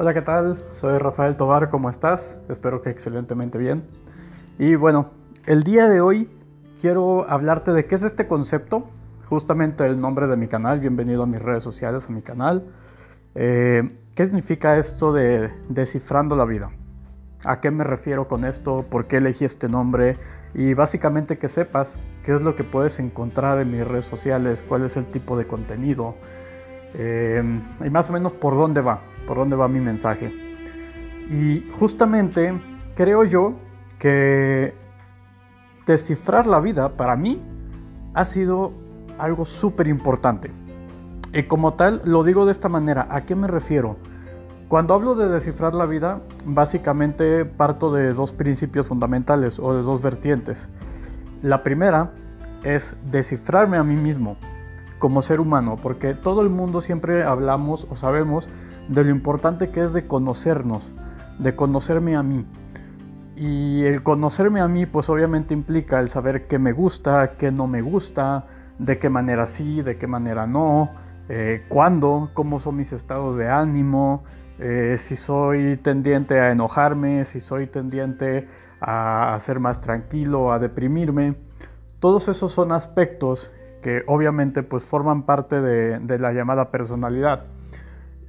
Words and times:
Hola, 0.00 0.14
¿qué 0.14 0.22
tal? 0.22 0.58
Soy 0.70 0.96
Rafael 0.96 1.34
Tobar, 1.34 1.70
¿cómo 1.70 1.90
estás? 1.90 2.38
Espero 2.48 2.82
que 2.82 2.88
excelentemente 2.88 3.58
bien. 3.58 3.82
Y 4.56 4.76
bueno, 4.76 5.10
el 5.44 5.64
día 5.64 5.88
de 5.88 6.00
hoy 6.00 6.30
quiero 6.80 7.28
hablarte 7.28 7.72
de 7.72 7.84
qué 7.86 7.96
es 7.96 8.04
este 8.04 8.28
concepto, 8.28 8.84
justamente 9.24 9.84
el 9.84 10.00
nombre 10.00 10.28
de 10.28 10.36
mi 10.36 10.46
canal, 10.46 10.78
bienvenido 10.78 11.24
a 11.24 11.26
mis 11.26 11.42
redes 11.42 11.64
sociales, 11.64 12.06
a 12.06 12.12
mi 12.12 12.22
canal. 12.22 12.68
Eh, 13.34 13.98
¿Qué 14.14 14.24
significa 14.24 14.76
esto 14.76 15.12
de 15.12 15.50
descifrando 15.68 16.36
la 16.36 16.44
vida? 16.44 16.70
¿A 17.42 17.60
qué 17.60 17.72
me 17.72 17.82
refiero 17.82 18.28
con 18.28 18.44
esto? 18.44 18.86
¿Por 18.88 19.08
qué 19.08 19.16
elegí 19.16 19.44
este 19.44 19.68
nombre? 19.68 20.16
Y 20.54 20.74
básicamente 20.74 21.38
que 21.38 21.48
sepas 21.48 21.98
qué 22.24 22.36
es 22.36 22.42
lo 22.42 22.54
que 22.54 22.62
puedes 22.62 23.00
encontrar 23.00 23.58
en 23.58 23.72
mis 23.72 23.84
redes 23.84 24.04
sociales, 24.04 24.62
cuál 24.62 24.84
es 24.84 24.96
el 24.96 25.06
tipo 25.06 25.36
de 25.36 25.48
contenido 25.48 26.14
eh, 26.94 27.42
y 27.84 27.90
más 27.90 28.08
o 28.08 28.12
menos 28.12 28.32
por 28.32 28.54
dónde 28.54 28.80
va 28.80 29.00
por 29.28 29.36
dónde 29.36 29.54
va 29.54 29.68
mi 29.68 29.78
mensaje. 29.78 30.32
Y 31.30 31.70
justamente 31.78 32.58
creo 32.96 33.24
yo 33.24 33.54
que 33.98 34.74
descifrar 35.86 36.46
la 36.46 36.60
vida 36.60 36.96
para 36.96 37.14
mí 37.14 37.40
ha 38.14 38.24
sido 38.24 38.72
algo 39.18 39.44
súper 39.44 39.86
importante. 39.86 40.50
Y 41.34 41.42
como 41.42 41.74
tal, 41.74 42.00
lo 42.04 42.24
digo 42.24 42.46
de 42.46 42.52
esta 42.52 42.70
manera. 42.70 43.06
¿A 43.10 43.26
qué 43.26 43.34
me 43.34 43.46
refiero? 43.46 43.96
Cuando 44.68 44.94
hablo 44.94 45.14
de 45.14 45.28
descifrar 45.28 45.74
la 45.74 45.84
vida, 45.84 46.22
básicamente 46.46 47.44
parto 47.44 47.92
de 47.92 48.14
dos 48.14 48.32
principios 48.32 48.86
fundamentales 48.86 49.58
o 49.58 49.74
de 49.74 49.82
dos 49.82 50.00
vertientes. 50.00 50.70
La 51.42 51.62
primera 51.62 52.12
es 52.64 52.96
descifrarme 53.10 53.76
a 53.76 53.84
mí 53.84 53.96
mismo 53.96 54.36
como 54.98 55.22
ser 55.22 55.40
humano, 55.40 55.76
porque 55.82 56.14
todo 56.14 56.42
el 56.42 56.48
mundo 56.48 56.80
siempre 56.80 57.22
hablamos 57.24 57.86
o 57.90 57.94
sabemos 57.94 58.48
de 58.88 59.04
lo 59.04 59.10
importante 59.10 59.68
que 59.68 59.84
es 59.84 59.92
de 59.92 60.06
conocernos, 60.06 60.90
de 61.38 61.54
conocerme 61.54 62.16
a 62.16 62.22
mí. 62.22 62.44
Y 63.36 63.84
el 63.84 64.02
conocerme 64.02 64.60
a 64.60 64.68
mí 64.68 64.86
pues 64.86 65.08
obviamente 65.08 65.54
implica 65.54 66.00
el 66.00 66.08
saber 66.08 66.48
qué 66.48 66.58
me 66.58 66.72
gusta, 66.72 67.34
qué 67.38 67.52
no 67.52 67.66
me 67.66 67.82
gusta, 67.82 68.46
de 68.78 68.98
qué 68.98 69.08
manera 69.10 69.46
sí, 69.46 69.82
de 69.82 69.96
qué 69.96 70.06
manera 70.06 70.46
no, 70.46 70.90
eh, 71.28 71.62
cuándo, 71.68 72.30
cómo 72.34 72.58
son 72.58 72.76
mis 72.76 72.92
estados 72.92 73.36
de 73.36 73.48
ánimo, 73.48 74.24
eh, 74.58 74.96
si 74.98 75.14
soy 75.14 75.76
tendiente 75.76 76.40
a 76.40 76.50
enojarme, 76.50 77.24
si 77.24 77.38
soy 77.38 77.68
tendiente 77.68 78.48
a, 78.80 79.36
ser 79.40 79.60
más 79.60 79.80
tranquilo, 79.80 80.50
a 80.50 80.58
deprimirme. 80.58 81.36
Todos 82.00 82.28
esos 82.28 82.50
son 82.52 82.72
aspectos 82.72 83.52
que 83.82 84.02
obviamente 84.06 84.64
pues 84.64 84.84
forman 84.84 85.22
parte 85.22 85.60
de 85.60 86.18
la 86.18 86.32
llamada 86.32 86.70
personalidad 86.72 87.44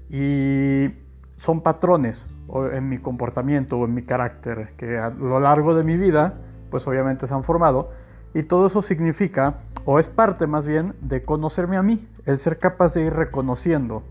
y 0.09 0.89
son 1.35 1.61
patrones 1.61 2.27
en 2.73 2.89
mi 2.89 2.97
comportamiento 2.97 3.77
o 3.77 3.85
en 3.85 3.93
mi 3.93 4.03
carácter 4.03 4.73
que 4.75 4.97
a 4.97 5.09
lo 5.09 5.39
largo 5.39 5.75
de 5.75 5.83
mi 5.83 5.97
vida 5.97 6.33
pues 6.71 6.87
obviamente 6.87 7.27
se 7.27 7.33
han 7.33 7.43
formado 7.43 7.91
y 8.33 8.43
todo 8.43 8.67
eso 8.67 8.81
significa 8.81 9.55
o 9.85 9.99
es 9.99 10.07
parte 10.07 10.47
más 10.47 10.65
bien 10.65 10.93
de 11.01 11.23
conocerme 11.23 11.77
a 11.77 11.83
mí, 11.83 12.07
el 12.25 12.37
ser 12.37 12.59
capaz 12.59 12.93
de 12.93 13.05
ir 13.05 13.13
reconociendo 13.13 14.03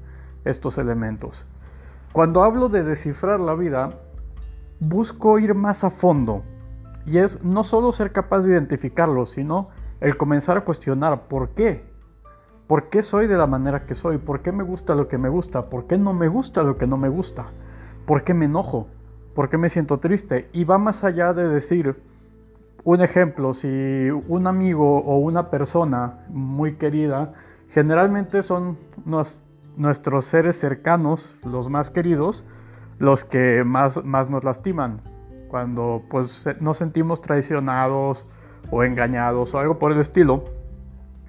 estos 0.44 0.78
elementos. 0.78 1.46
Cuando 2.12 2.42
hablo 2.42 2.68
de 2.68 2.82
descifrar 2.82 3.38
la 3.38 3.54
vida, 3.54 4.00
busco 4.80 5.38
ir 5.38 5.54
más 5.54 5.84
a 5.84 5.90
fondo 5.90 6.42
y 7.06 7.18
es 7.18 7.44
no 7.44 7.64
solo 7.64 7.92
ser 7.92 8.12
capaz 8.12 8.40
de 8.40 8.52
identificarlo, 8.52 9.24
sino 9.26 9.68
el 10.00 10.16
comenzar 10.16 10.58
a 10.58 10.64
cuestionar 10.64 11.28
por 11.28 11.50
qué 11.50 11.87
¿Por 12.68 12.90
qué 12.90 13.00
soy 13.00 13.26
de 13.26 13.38
la 13.38 13.46
manera 13.46 13.86
que 13.86 13.94
soy? 13.94 14.18
¿Por 14.18 14.42
qué 14.42 14.52
me 14.52 14.62
gusta 14.62 14.94
lo 14.94 15.08
que 15.08 15.16
me 15.16 15.30
gusta? 15.30 15.70
¿Por 15.70 15.86
qué 15.86 15.96
no 15.96 16.12
me 16.12 16.28
gusta 16.28 16.62
lo 16.62 16.76
que 16.76 16.86
no 16.86 16.98
me 16.98 17.08
gusta? 17.08 17.46
¿Por 18.04 18.24
qué 18.24 18.34
me 18.34 18.44
enojo? 18.44 18.88
¿Por 19.34 19.48
qué 19.48 19.56
me 19.56 19.70
siento 19.70 20.00
triste? 20.00 20.50
Y 20.52 20.64
va 20.64 20.76
más 20.76 21.02
allá 21.02 21.32
de 21.32 21.48
decir, 21.48 21.96
un 22.84 23.00
ejemplo, 23.00 23.54
si 23.54 23.68
un 23.68 24.46
amigo 24.46 24.98
o 24.98 25.16
una 25.16 25.48
persona 25.48 26.26
muy 26.28 26.74
querida, 26.74 27.32
generalmente 27.70 28.42
son 28.42 28.76
nuestros 29.76 30.26
seres 30.26 30.60
cercanos, 30.60 31.38
los 31.44 31.70
más 31.70 31.88
queridos, 31.88 32.44
los 32.98 33.24
que 33.24 33.64
más, 33.64 34.04
más 34.04 34.28
nos 34.28 34.44
lastiman. 34.44 35.00
Cuando 35.48 36.02
pues 36.10 36.46
nos 36.60 36.76
sentimos 36.76 37.22
traicionados 37.22 38.26
o 38.70 38.84
engañados 38.84 39.54
o 39.54 39.58
algo 39.58 39.78
por 39.78 39.92
el 39.92 40.00
estilo, 40.00 40.57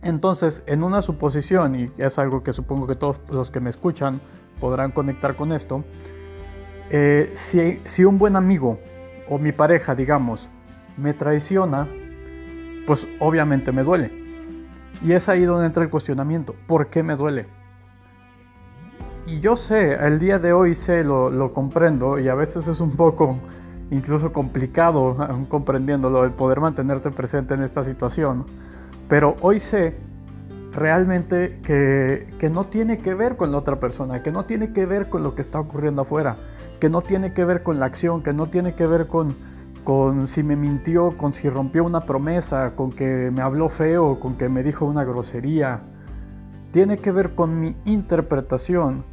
entonces, 0.02 0.64
en 0.66 0.84
una 0.84 1.02
suposición, 1.02 1.76
y 1.76 1.92
es 1.98 2.18
algo 2.20 2.42
que 2.42 2.54
supongo 2.54 2.88
que 2.88 2.96
todos 2.96 3.20
los 3.30 3.52
que 3.52 3.60
me 3.60 3.70
escuchan 3.70 4.22
podrán 4.60 4.92
conectar 4.92 5.36
con 5.36 5.52
esto, 5.52 5.84
eh, 6.90 7.32
si, 7.36 8.04
un 8.06 8.18
buen 8.18 8.36
amigo 8.36 8.80
o 9.30 9.38
mi 9.38 9.52
pareja, 9.52 9.96
digamos, 9.96 10.50
me 10.98 11.14
traiciona, 11.14 11.88
pues 12.88 13.08
obviamente 13.20 13.72
me 13.72 13.84
duele. 13.84 14.12
Y 15.04 15.12
es 15.12 15.30
ahí 15.30 15.44
donde 15.44 15.68
entra 15.68 15.84
el 15.84 15.90
cuestionamiento, 15.90 16.56
¿por 16.66 16.88
qué 16.88 17.04
me 17.04 17.16
duele? 17.16 17.48
Y 19.28 19.40
yo 19.40 19.56
sé, 19.56 19.94
el 19.94 20.18
día 20.18 20.40
de 20.40 20.54
hoy 20.54 20.76
sé, 20.76 21.04
lo, 21.04 21.30
lo 21.30 21.54
comprendo, 21.54 22.20
y 22.20 22.30
a 22.30 22.36
veces 22.36 22.68
es 22.68 22.80
un 22.80 22.96
poco 22.96 23.38
incluso 23.92 24.32
complicado 24.32 25.18
comprendiéndolo, 25.50 26.24
el 26.24 26.32
poder 26.32 26.60
mantenerte 26.60 27.12
presente 27.12 27.54
en 27.56 27.64
esta 27.64 27.84
situación 27.84 28.46
pero 29.10 29.36
hoy 29.42 29.60
sé 29.60 29.98
realmente 30.72 31.60
que, 31.64 32.50
no 32.50 32.68
tiene 32.68 33.00
que 33.00 33.16
ver 33.16 33.36
con 33.36 33.52
la 33.52 33.58
otra 33.58 33.80
persona, 33.80 34.24
que 34.24 34.32
no 34.32 34.46
tiene 34.46 34.72
que 34.72 34.86
ver 34.86 35.10
con 35.10 35.24
lo 35.24 35.36
que 35.36 35.42
está 35.42 35.60
ocurriendo 35.60 36.04
afuera, 36.04 36.38
que 36.80 36.90
no 36.90 37.02
tiene 37.02 37.34
que 37.34 37.44
ver 37.44 37.64
con 37.64 37.80
la 37.80 37.88
acción, 37.88 38.24
que 38.24 38.34
no 38.34 38.48
tiene 38.48 38.74
que 38.74 38.86
ver 38.86 39.08
con, 39.08 39.36
con 39.84 40.28
si 40.28 40.44
me 40.44 40.56
mintió, 40.56 41.18
con 41.18 41.34
si 41.34 41.50
rompió 41.50 41.84
una 41.84 42.02
promesa, 42.02 42.76
con 42.76 42.92
que 42.92 43.32
me 43.34 43.42
habló 43.42 43.68
feo, 43.68 44.20
con 44.20 44.36
que 44.36 44.48
me 44.48 44.64
dijo 44.64 44.86
una 44.86 45.04
grosería. 45.04 45.82
Tiene 46.72 46.98
que 46.98 47.12
ver 47.12 47.34
con 47.34 47.60
mi 47.60 47.76
interpretación 47.86 49.04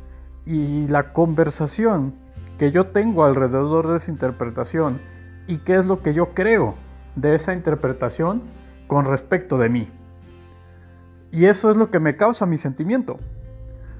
y 0.44 0.86
la 0.88 1.14
conversación 1.14 2.14
que 2.58 2.70
yo 2.70 2.88
tengo 2.88 3.24
alrededor 3.24 3.88
de 3.88 3.96
esa 3.96 4.10
interpretación 4.10 5.00
y 5.46 5.56
qué 5.58 5.76
es 5.76 5.86
lo 5.86 6.02
que 6.02 6.12
yo 6.12 6.34
creo 6.34 6.74
de 7.14 7.34
esa 7.34 7.54
interpretación 7.54 8.42
con 8.86 9.04
respecto 9.04 9.58
de 9.58 9.68
mí. 9.68 9.90
Y 11.32 11.46
eso 11.46 11.70
es 11.70 11.76
lo 11.76 11.90
que 11.90 12.00
me 12.00 12.16
causa 12.16 12.46
mi 12.46 12.56
sentimiento. 12.56 13.18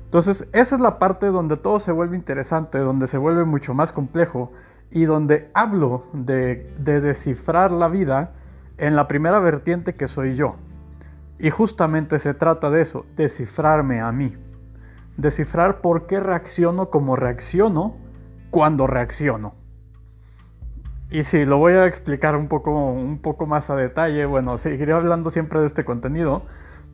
Entonces, 0.04 0.48
esa 0.52 0.76
es 0.76 0.80
la 0.80 0.98
parte 0.98 1.26
donde 1.26 1.56
todo 1.56 1.80
se 1.80 1.91
vuelve 1.91 2.16
interesante, 2.16 2.78
donde 2.78 3.08
se 3.08 3.19
vuelve 3.19 3.44
mucho 3.44 3.75
más 3.75 3.92
complejo 3.92 4.52
y 4.91 5.04
donde 5.04 5.50
hablo 5.52 6.04
de, 6.12 6.72
descifrar 6.78 7.72
la 7.72 7.88
vida 7.88 8.32
en 8.78 8.94
la 8.94 9.08
primera 9.08 9.41
vertiente 9.41 9.96
que 9.96 10.06
soy 10.06 10.36
yo. 10.36 10.54
Y 11.38 11.50
justamente 11.50 12.20
se 12.20 12.34
trata 12.34 12.70
de 12.70 12.82
eso, 12.82 13.04
descifrarme 13.16 14.00
a 14.00 14.12
mí. 14.12 14.36
Descifrar 15.16 15.80
por 15.80 16.06
qué 16.06 16.20
reacciono 16.20 16.88
como 16.88 17.16
reacciono 17.16 17.96
cuando 18.50 18.86
reacciono. 18.86 19.54
Y 21.11 21.22
sí, 21.22 21.44
lo 21.44 21.59
voy 21.59 21.75
a 21.75 21.87
explicar 21.87 22.34
un 22.34 22.49
poco, 22.49 22.91
un 22.91 23.19
poco 23.19 23.47
más 23.47 23.71
a 23.71 23.77
detalle. 23.77 24.27
Bueno, 24.27 24.59
seguiré 24.59 24.93
hablando 24.93 25.31
siempre 25.31 25.61
de 25.61 25.67
este 25.67 25.84
contenido, 25.84 26.43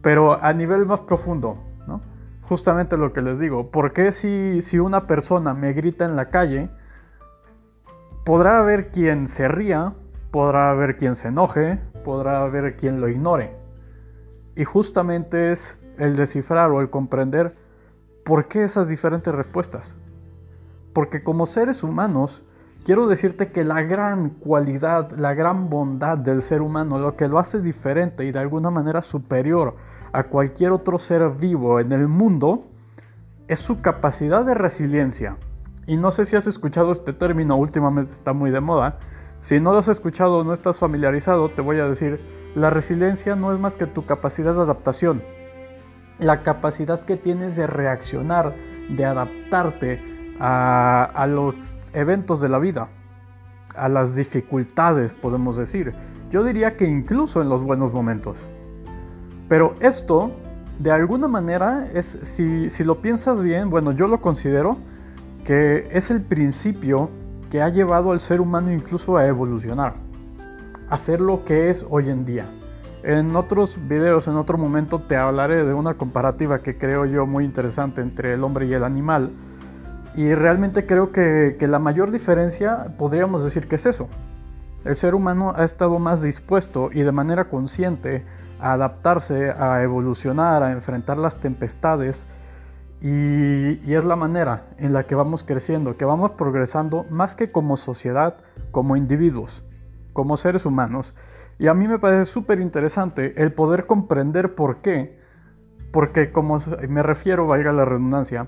pero 0.02 0.42
a 0.42 0.52
nivel 0.52 0.84
más 0.84 1.00
profundo, 1.00 1.58
¿no? 1.86 2.02
Justamente 2.42 2.96
lo 2.96 3.12
que 3.12 3.22
les 3.22 3.38
digo. 3.38 3.70
¿Por 3.70 3.92
qué 3.92 4.12
si, 4.12 4.60
si 4.60 4.78
una 4.78 5.06
persona 5.06 5.54
me 5.54 5.72
grita 5.72 6.04
en 6.04 6.16
la 6.16 6.28
calle, 6.28 6.68
podrá 8.24 8.58
haber 8.58 8.90
quien 8.90 9.26
se 9.26 9.48
ría, 9.48 9.94
podrá 10.30 10.70
haber 10.70 10.98
quien 10.98 11.16
se 11.16 11.28
enoje, 11.28 11.78
podrá 12.04 12.42
haber 12.42 12.76
quien 12.76 13.00
lo 13.00 13.08
ignore? 13.08 13.56
Y 14.56 14.64
justamente 14.64 15.52
es 15.52 15.78
el 15.96 16.16
descifrar 16.16 16.70
o 16.70 16.82
el 16.82 16.90
comprender 16.90 17.56
por 18.24 18.48
qué 18.48 18.64
esas 18.64 18.88
diferentes 18.88 19.34
respuestas. 19.34 19.96
Porque 20.92 21.22
como 21.22 21.46
seres 21.46 21.82
humanos, 21.82 22.44
quiero 22.84 23.06
decirte 23.06 23.52
que 23.52 23.64
la 23.64 23.82
gran 23.82 24.30
cualidad, 24.30 25.12
la 25.12 25.34
gran 25.34 25.68
bondad 25.70 26.18
del 26.18 26.42
ser 26.42 26.62
humano, 26.62 26.98
lo 26.98 27.16
que 27.16 27.28
lo 27.28 27.38
hace 27.38 27.60
diferente 27.60 28.24
y 28.24 28.32
de 28.32 28.38
alguna 28.38 28.70
manera 28.70 29.02
superior 29.02 29.76
a 30.12 30.24
cualquier 30.24 30.72
otro 30.72 30.98
ser 30.98 31.30
vivo 31.30 31.80
en 31.80 31.92
el 31.92 32.08
mundo, 32.08 32.66
es 33.48 33.60
su 33.60 33.80
capacidad 33.80 34.44
de 34.44 34.54
resiliencia. 34.54 35.36
Y 35.86 35.96
no 35.96 36.10
sé 36.10 36.26
si 36.26 36.36
has 36.36 36.46
escuchado 36.46 36.92
este 36.92 37.12
término, 37.12 37.56
últimamente 37.56 38.12
está 38.12 38.32
muy 38.32 38.50
de 38.50 38.60
moda. 38.60 38.98
Si 39.40 39.58
no 39.58 39.72
lo 39.72 39.78
has 39.78 39.88
escuchado 39.88 40.38
o 40.38 40.44
no 40.44 40.52
estás 40.52 40.78
familiarizado, 40.78 41.48
te 41.48 41.62
voy 41.62 41.78
a 41.78 41.88
decir, 41.88 42.20
la 42.54 42.70
resiliencia 42.70 43.34
no 43.34 43.52
es 43.52 43.58
más 43.58 43.76
que 43.76 43.86
tu 43.86 44.06
capacidad 44.06 44.54
de 44.54 44.60
adaptación. 44.60 45.22
La 46.18 46.42
capacidad 46.42 47.00
que 47.04 47.16
tienes 47.16 47.56
de 47.56 47.66
reaccionar, 47.66 48.54
de 48.88 49.04
adaptarte, 49.04 50.12
a, 50.44 51.26
los 51.28 51.54
eventos 51.92 52.40
de 52.40 52.48
la 52.48 52.58
vida, 52.58 52.88
a 53.74 53.88
las 53.88 54.14
dificultades, 54.14 55.14
podemos 55.14 55.56
decir. 55.56 55.94
Yo 56.30 56.44
diría 56.44 56.76
que 56.76 56.86
incluso 56.86 57.42
en 57.42 57.48
los 57.48 57.62
buenos 57.62 57.92
momentos. 57.92 58.46
Pero 59.48 59.74
esto, 59.80 60.32
de 60.78 60.90
alguna 60.90 61.28
manera, 61.28 61.88
es, 61.92 62.18
si, 62.22 62.70
si, 62.70 62.84
lo 62.84 63.02
piensas 63.02 63.42
bien, 63.42 63.70
bueno, 63.70 63.92
yo 63.92 64.06
lo 64.06 64.20
considero, 64.20 64.78
que 65.44 65.88
es 65.92 66.10
el 66.10 66.22
principio 66.22 67.10
que 67.50 67.60
ha 67.60 67.68
llevado 67.68 68.12
al 68.12 68.20
ser 68.20 68.40
humano 68.40 68.72
incluso 68.72 69.16
a 69.18 69.26
evolucionar, 69.26 69.94
a 70.88 70.96
ser 70.96 71.20
lo 71.20 71.44
que 71.44 71.68
es 71.68 71.84
hoy 71.90 72.08
en 72.08 72.24
día. 72.24 72.48
En 73.02 73.34
otros 73.34 73.78
videos, 73.88 74.28
en 74.28 74.36
otro 74.36 74.56
momento, 74.56 75.00
te 75.00 75.16
hablaré 75.16 75.64
de 75.64 75.74
una 75.74 75.94
comparativa 75.94 76.60
que 76.60 76.78
creo 76.78 77.04
yo 77.04 77.26
muy 77.26 77.44
interesante 77.44 78.00
entre 78.00 78.34
el 78.34 78.44
hombre 78.44 78.66
y 78.66 78.74
el 78.74 78.84
animal. 78.84 79.32
Y 80.14 80.34
realmente 80.34 80.86
creo 80.86 81.10
que, 81.12 81.56
que 81.58 81.66
la 81.66 81.78
mayor 81.78 82.10
diferencia 82.10 82.94
podríamos 82.98 83.44
decir 83.44 83.68
que 83.68 83.76
es 83.76 83.86
eso. 83.86 84.08
El 84.84 84.96
ser 84.96 85.14
humano 85.14 85.52
ha 85.56 85.64
estado 85.64 85.98
más 85.98 86.22
dispuesto 86.22 86.90
y 86.92 87.02
de 87.02 87.12
manera 87.12 87.44
consciente 87.48 88.24
a 88.60 88.72
adaptarse, 88.72 89.50
a 89.50 89.82
evolucionar, 89.82 90.62
a 90.62 90.72
enfrentar 90.72 91.18
las 91.18 91.38
tempestades. 91.38 92.26
Y, 93.00 93.80
y, 93.84 93.94
es 93.94 94.04
la 94.04 94.14
manera 94.14 94.66
en 94.78 94.92
la 94.92 95.04
que 95.04 95.16
vamos 95.16 95.42
creciendo, 95.42 95.96
que 95.96 96.04
vamos 96.04 96.32
progresando 96.32 97.04
más 97.10 97.34
que 97.34 97.50
como 97.50 97.76
sociedad, 97.76 98.36
como 98.70 98.96
individuos, 98.96 99.64
como 100.12 100.36
seres 100.36 100.66
humanos. 100.66 101.14
Y 101.58 101.66
a 101.66 101.74
mí 101.74 101.88
me 101.88 101.98
parece 101.98 102.26
súper 102.26 102.60
interesante 102.60 103.34
el 103.42 103.52
poder 103.52 103.86
comprender 103.86 104.54
por 104.54 104.82
qué. 104.82 105.18
Porque 105.92 106.32
como 106.32 106.58
me 106.88 107.02
refiero, 107.02 107.46
valga 107.46 107.72
la 107.72 107.84
redundancia, 107.84 108.46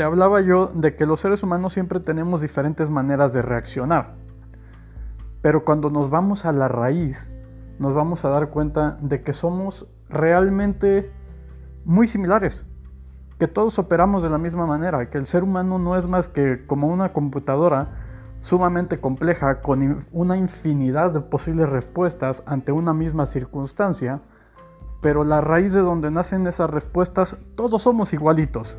te 0.00 0.04
hablaba 0.04 0.40
yo 0.40 0.68
de 0.68 0.96
que 0.96 1.04
los 1.04 1.20
seres 1.20 1.42
humanos 1.42 1.74
siempre 1.74 2.00
tenemos 2.00 2.40
diferentes 2.40 2.88
maneras 2.88 3.34
de 3.34 3.42
reaccionar. 3.42 4.14
Pero 5.42 5.62
cuando 5.62 5.90
nos 5.90 6.08
vamos 6.08 6.46
a 6.46 6.52
la 6.52 6.68
raíz, 6.68 7.30
nos 7.78 7.92
vamos 7.92 8.24
a 8.24 8.30
dar 8.30 8.48
cuenta 8.48 8.96
de 9.02 9.22
que 9.22 9.34
somos 9.34 9.86
realmente 10.08 11.12
muy 11.84 12.06
similares. 12.06 12.64
Que 13.38 13.46
todos 13.46 13.78
operamos 13.78 14.22
de 14.22 14.30
la 14.30 14.38
misma 14.38 14.64
manera, 14.64 15.10
que 15.10 15.18
el 15.18 15.26
ser 15.26 15.44
humano 15.44 15.78
no 15.78 15.94
es 15.98 16.06
más 16.06 16.30
que 16.30 16.64
como 16.66 16.88
una 16.88 17.12
computadora 17.12 17.98
sumamente 18.40 19.02
compleja 19.02 19.60
con 19.60 20.06
una 20.12 20.38
infinidad 20.38 21.10
de 21.10 21.20
posibles 21.20 21.68
respuestas 21.68 22.42
ante 22.46 22.72
una 22.72 22.94
misma 22.94 23.26
circunstancia, 23.26 24.22
pero 25.02 25.24
la 25.24 25.42
raíz 25.42 25.74
de 25.74 25.80
donde 25.80 26.10
nacen 26.10 26.46
esas 26.46 26.70
respuestas, 26.70 27.36
todos 27.54 27.82
somos 27.82 28.14
igualitos. 28.14 28.78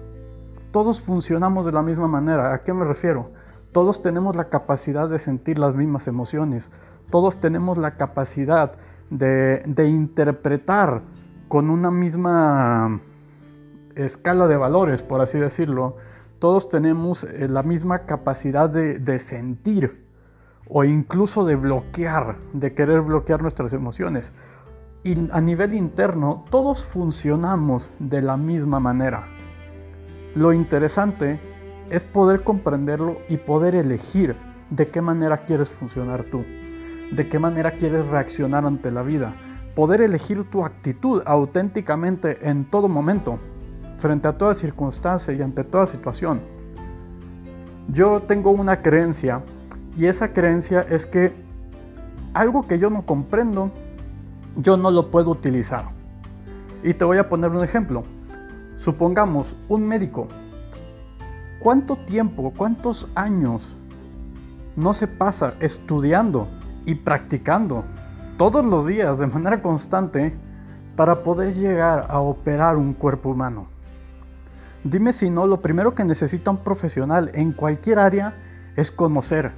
Todos 0.71 1.01
funcionamos 1.01 1.65
de 1.65 1.71
la 1.71 1.81
misma 1.81 2.07
manera. 2.07 2.53
¿A 2.53 2.63
qué 2.63 2.73
me 2.73 2.85
refiero? 2.85 3.31
Todos 3.71 4.01
tenemos 4.01 4.35
la 4.35 4.49
capacidad 4.49 5.09
de 5.09 5.19
sentir 5.19 5.59
las 5.59 5.75
mismas 5.75 6.07
emociones. 6.07 6.71
Todos 7.09 7.39
tenemos 7.39 7.77
la 7.77 7.95
capacidad 7.95 8.73
de, 9.09 9.63
de 9.65 9.87
interpretar 9.87 11.01
con 11.47 11.69
una 11.69 11.91
misma 11.91 12.99
escala 13.95 14.47
de 14.47 14.57
valores, 14.57 15.01
por 15.01 15.21
así 15.21 15.37
decirlo, 15.37 15.97
todos 16.41 16.69
tenemos 16.69 17.23
eh, 17.23 17.47
la 17.47 17.61
misma 17.61 17.99
capacidad 17.99 18.67
de, 18.67 19.19
sentir 19.19 20.07
o 20.67 20.83
incluso 20.83 21.45
de 21.45 21.55
bloquear, 21.55 22.37
de 22.53 22.73
querer 22.73 23.01
bloquear 23.01 23.43
nuestras 23.43 23.73
emociones. 23.73 24.33
Y 25.03 25.29
a 25.31 25.39
nivel 25.39 25.75
interno, 25.75 26.45
todos 26.49 26.83
funcionamos 26.85 27.91
de 27.99 28.23
la 28.23 28.37
misma 28.37 28.79
manera. 28.79 29.27
Lo 30.35 30.53
interesante 30.53 31.39
es 31.89 32.05
poder 32.05 32.43
comprenderlo 32.43 33.17
y 33.27 33.37
poder 33.37 33.75
elegir 33.75 34.35
de 34.69 34.87
qué 34.87 35.01
manera 35.01 35.43
quieres 35.43 35.69
funcionar 35.69 36.23
tú, 36.23 36.45
de 37.11 37.27
qué 37.27 37.37
manera 37.37 37.71
quieres 37.71 38.07
reaccionar 38.07 38.65
ante 38.65 38.91
la 38.91 39.01
vida, 39.01 39.33
poder 39.75 40.01
elegir 40.01 40.49
tu 40.49 40.63
actitud 40.63 41.21
auténticamente 41.25 42.47
en 42.47 42.63
todo 42.63 42.87
momento 42.87 43.39
frente 43.97 44.29
a 44.29 44.37
toda 44.37 44.53
circunstancia 44.53 45.33
y 45.33 45.41
ante 45.41 45.65
toda 45.65 45.85
situación. 45.85 46.39
Yo 47.89 48.21
tengo 48.21 48.51
una 48.51 48.81
creencia 48.81 49.43
y 49.97 50.05
esa 50.05 50.31
creencia 50.31 50.85
es 50.89 51.05
que 51.05 51.33
algo 52.33 52.67
que 52.67 52.79
yo 52.79 52.89
no 52.89 53.05
comprendo, 53.05 53.69
yo 54.55 54.77
no 54.77 54.91
lo 54.91 55.11
puedo 55.11 55.29
utilizar. 55.31 55.89
Y 56.83 56.93
te 56.93 57.03
voy 57.03 57.17
a 57.17 57.27
poner 57.27 57.51
un 57.51 57.63
ejemplo. 57.63 58.03
Supongamos 58.81 59.55
un 59.69 59.87
médico. 59.87 60.27
¿Cuánto 61.61 61.97
tiempo, 61.97 62.51
cuántos 62.57 63.07
años 63.13 63.77
no 64.75 64.93
se 64.93 65.05
pasa 65.05 65.53
estudiando 65.59 66.47
y 66.83 66.95
practicando 66.95 67.85
todos 68.39 68.65
los 68.65 68.87
días 68.87 69.19
de 69.19 69.27
manera 69.27 69.61
constante 69.61 70.33
para 70.95 71.21
poder 71.21 71.53
llegar 71.53 72.07
a 72.09 72.21
operar 72.21 72.75
un 72.75 72.95
cuerpo 72.95 73.29
humano? 73.29 73.67
Dime 74.83 75.13
si 75.13 75.29
no, 75.29 75.45
lo 75.45 75.61
primero 75.61 75.93
que 75.93 76.03
necesita 76.03 76.49
un 76.49 76.57
profesional 76.57 77.29
en 77.35 77.51
cualquier 77.51 77.99
área 77.99 78.33
es 78.75 78.91
conocer, 78.91 79.51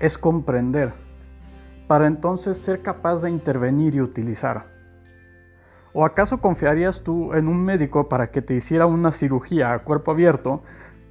es 0.00 0.18
comprender, 0.18 0.92
para 1.86 2.08
entonces 2.08 2.58
ser 2.58 2.82
capaz 2.82 3.22
de 3.22 3.30
intervenir 3.30 3.94
y 3.94 4.00
utilizar. 4.00 4.79
¿O 5.92 6.04
acaso 6.04 6.40
confiarías 6.40 7.02
tú 7.02 7.34
en 7.34 7.48
un 7.48 7.64
médico 7.64 8.08
para 8.08 8.30
que 8.30 8.42
te 8.42 8.54
hiciera 8.54 8.86
una 8.86 9.10
cirugía 9.12 9.72
a 9.72 9.80
cuerpo 9.80 10.12
abierto 10.12 10.62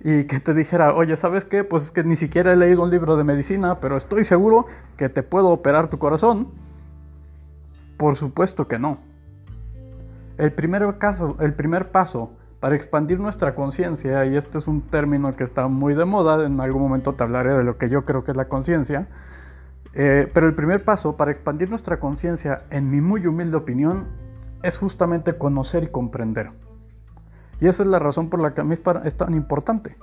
y 0.01 0.23
que 0.23 0.39
te 0.39 0.53
dijera, 0.53 0.93
oye, 0.93 1.17
¿sabes 1.17 1.43
qué? 1.43 1.65
Pues 1.65 1.83
es 1.83 1.91
que 1.91 2.03
ni 2.03 2.15
siquiera 2.15 2.53
he 2.53 2.55
leído 2.55 2.83
un 2.83 2.89
libro 2.89 3.17
de 3.17 3.25
medicina, 3.25 3.79
pero 3.81 3.97
estoy 3.97 4.23
seguro 4.23 4.67
que 4.95 5.09
te 5.09 5.23
puedo 5.23 5.49
operar 5.49 5.89
tu 5.89 5.99
corazón? 5.99 6.47
Por 7.97 8.15
supuesto 8.15 8.67
que 8.69 8.79
no. 8.79 8.99
El 10.37 10.53
primer, 10.53 10.97
caso, 10.97 11.35
el 11.41 11.53
primer 11.53 11.91
paso 11.91 12.31
para 12.61 12.75
expandir 12.75 13.19
nuestra 13.19 13.55
conciencia, 13.55 14.25
y 14.25 14.37
este 14.37 14.57
es 14.57 14.67
un 14.69 14.81
término 14.81 15.35
que 15.35 15.43
está 15.43 15.67
muy 15.67 15.93
de 15.93 16.05
moda, 16.05 16.45
en 16.45 16.61
algún 16.61 16.81
momento 16.81 17.13
te 17.13 17.23
hablaré 17.23 17.53
de 17.53 17.65
lo 17.65 17.77
que 17.77 17.89
yo 17.89 18.05
creo 18.05 18.23
que 18.23 18.31
es 18.31 18.37
la 18.37 18.47
conciencia, 18.47 19.07
eh, 19.93 20.29
pero 20.33 20.47
el 20.47 20.55
primer 20.55 20.85
paso 20.85 21.17
para 21.17 21.31
expandir 21.31 21.69
nuestra 21.69 21.99
conciencia, 21.99 22.63
en 22.69 22.89
mi 22.89 23.01
muy 23.01 23.25
humilde 23.27 23.57
opinión, 23.57 24.07
es 24.63 24.77
justamente 24.77 25.37
conocer 25.37 25.85
y 25.85 25.87
comprender. 25.87 26.51
Y 27.59 27.67
esa 27.67 27.83
es 27.83 27.89
la 27.89 27.99
razón 27.99 28.29
por 28.29 28.39
la 28.39 28.53
que 28.53 28.61
a 28.61 28.63
mí 28.63 28.75
es 29.03 29.15
tan 29.15 29.33
importante. 29.33 29.97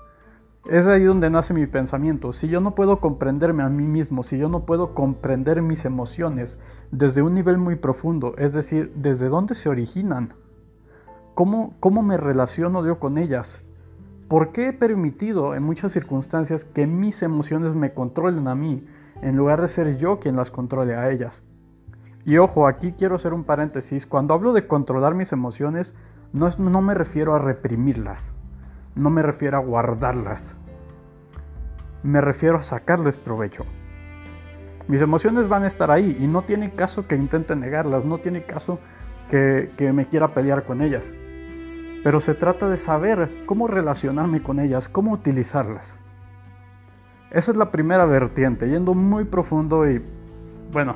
Es 0.66 0.86
ahí 0.86 1.04
donde 1.04 1.30
nace 1.30 1.54
mi 1.54 1.66
pensamiento. 1.66 2.32
Si 2.32 2.48
yo 2.48 2.60
no 2.60 2.74
puedo 2.74 3.00
comprenderme 3.00 3.62
a 3.62 3.68
mí 3.68 3.84
mismo, 3.84 4.22
si 4.22 4.36
yo 4.36 4.48
no 4.48 4.66
puedo 4.66 4.94
comprender 4.94 5.62
mis 5.62 5.84
emociones 5.84 6.58
desde 6.90 7.22
un 7.22 7.34
nivel 7.34 7.56
muy 7.58 7.76
profundo, 7.76 8.34
es 8.36 8.52
decir, 8.52 8.92
desde 8.96 9.28
dónde 9.28 9.54
se 9.54 9.68
originan, 9.68 10.34
¿Cómo, 11.36 12.02
me 12.02 12.16
relaciono 12.16 12.82
yo 12.86 12.98
con 12.98 13.18
ellas? 13.18 13.60
¿Por 14.26 14.52
qué 14.52 14.68
he 14.68 14.72
permitido 14.72 15.54
en 15.54 15.64
muchas 15.64 15.92
circunstancias 15.92 16.64
que 16.64 16.86
mis 16.86 17.22
emociones 17.22 17.74
me 17.74 17.92
controlen 17.92 18.48
a 18.48 18.54
mí 18.54 18.86
en 19.20 19.36
lugar 19.36 19.60
de 19.60 19.68
ser 19.68 19.98
yo 19.98 20.18
quien 20.18 20.34
las 20.34 20.50
controle 20.50 20.94
a 20.94 21.10
ellas? 21.10 21.44
Y 22.26 22.36
ojo, 22.36 22.66
aquí 22.66 22.92
quiero 22.92 23.14
hacer 23.14 23.32
un 23.32 23.44
paréntesis. 23.44 24.06
Cuando 24.06 24.34
hablo 24.34 24.52
de 24.52 24.66
controlar 24.66 25.14
mis 25.14 25.32
emociones, 25.32 25.94
no, 26.34 26.50
no 26.58 26.82
me 26.82 26.92
refiero 26.92 27.34
a 27.34 27.38
reprimirlas, 27.38 28.34
no 28.94 29.08
me 29.08 29.22
refiero 29.22 29.56
a 29.56 29.60
guardarlas, 29.60 30.56
me 32.02 32.20
refiero 32.20 32.58
a 32.58 32.62
sacarles 32.62 33.16
provecho. 33.16 33.64
Mis 34.88 35.00
emociones 35.00 35.48
van 35.48 35.62
a 35.62 35.68
estar 35.68 35.90
ahí 35.90 36.18
y 36.20 36.26
no 36.26 36.42
tiene 36.42 36.74
caso 36.74 37.06
que 37.06 37.16
intente 37.16 37.56
negarlas, 37.56 38.04
no 38.04 38.18
tiene 38.18 38.44
caso 38.44 38.78
que, 39.30 39.72
que 39.78 39.94
me 39.94 40.06
quiera 40.06 40.34
pelear 40.34 40.64
con 40.64 40.82
ellas 40.82 41.14
pero 42.06 42.20
se 42.20 42.34
trata 42.34 42.68
de 42.68 42.78
saber 42.78 43.28
cómo 43.46 43.66
relacionarme 43.66 44.40
con 44.40 44.60
ellas, 44.60 44.88
cómo 44.88 45.10
utilizarlas. 45.10 45.96
Esa 47.32 47.50
es 47.50 47.56
la 47.56 47.72
primera 47.72 48.04
vertiente, 48.04 48.68
yendo 48.68 48.94
muy 48.94 49.24
profundo 49.24 49.90
y, 49.90 50.00
bueno, 50.70 50.94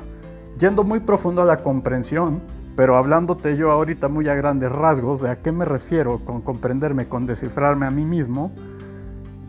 yendo 0.59 0.83
muy 0.83 0.99
profundo 0.99 1.41
a 1.41 1.45
la 1.45 1.63
comprensión, 1.63 2.41
pero 2.75 2.95
hablándote 2.95 3.57
yo 3.57 3.71
ahorita 3.71 4.07
muy 4.07 4.27
a 4.29 4.35
grandes 4.35 4.71
rasgos 4.71 5.21
de 5.21 5.29
a 5.29 5.41
qué 5.41 5.51
me 5.51 5.65
refiero 5.65 6.19
con 6.25 6.41
comprenderme, 6.41 7.07
con 7.07 7.25
descifrarme 7.25 7.85
a 7.85 7.91
mí 7.91 8.05
mismo, 8.05 8.51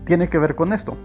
tiene 0.05 0.29
que 0.29 0.39
ver 0.39 0.55
con 0.55 0.73
esto. 0.73 0.97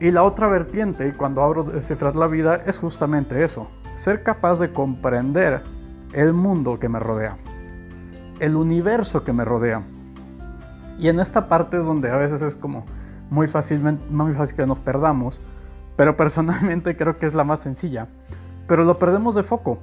Y 0.00 0.10
la 0.10 0.24
otra 0.24 0.48
vertiente, 0.48 1.14
cuando 1.16 1.42
hablo 1.42 1.64
de 1.64 1.74
descifrar 1.74 2.16
la 2.16 2.26
vida, 2.26 2.56
es 2.66 2.78
justamente 2.78 3.44
eso, 3.44 3.68
ser 3.96 4.22
capaz 4.22 4.58
de 4.58 4.72
comprender 4.72 5.62
el 6.12 6.32
mundo 6.32 6.78
que 6.78 6.88
me 6.88 6.98
rodea 6.98 7.36
el 8.40 8.56
universo 8.56 9.24
que 9.24 9.32
me 9.32 9.44
rodea. 9.44 9.82
Y 10.98 11.08
en 11.08 11.20
esta 11.20 11.48
parte 11.48 11.78
es 11.78 11.84
donde 11.84 12.10
a 12.10 12.16
veces 12.16 12.42
es 12.42 12.56
como 12.56 12.84
muy, 13.30 13.46
fácilmente, 13.46 14.04
muy 14.10 14.32
fácil 14.32 14.56
que 14.56 14.66
nos 14.66 14.80
perdamos, 14.80 15.40
pero 15.96 16.16
personalmente 16.16 16.96
creo 16.98 17.18
que 17.18 17.26
es 17.26 17.34
la 17.34 17.44
más 17.44 17.60
sencilla. 17.60 18.08
Pero 18.66 18.84
lo 18.84 18.98
perdemos 18.98 19.34
de 19.34 19.42
foco. 19.42 19.78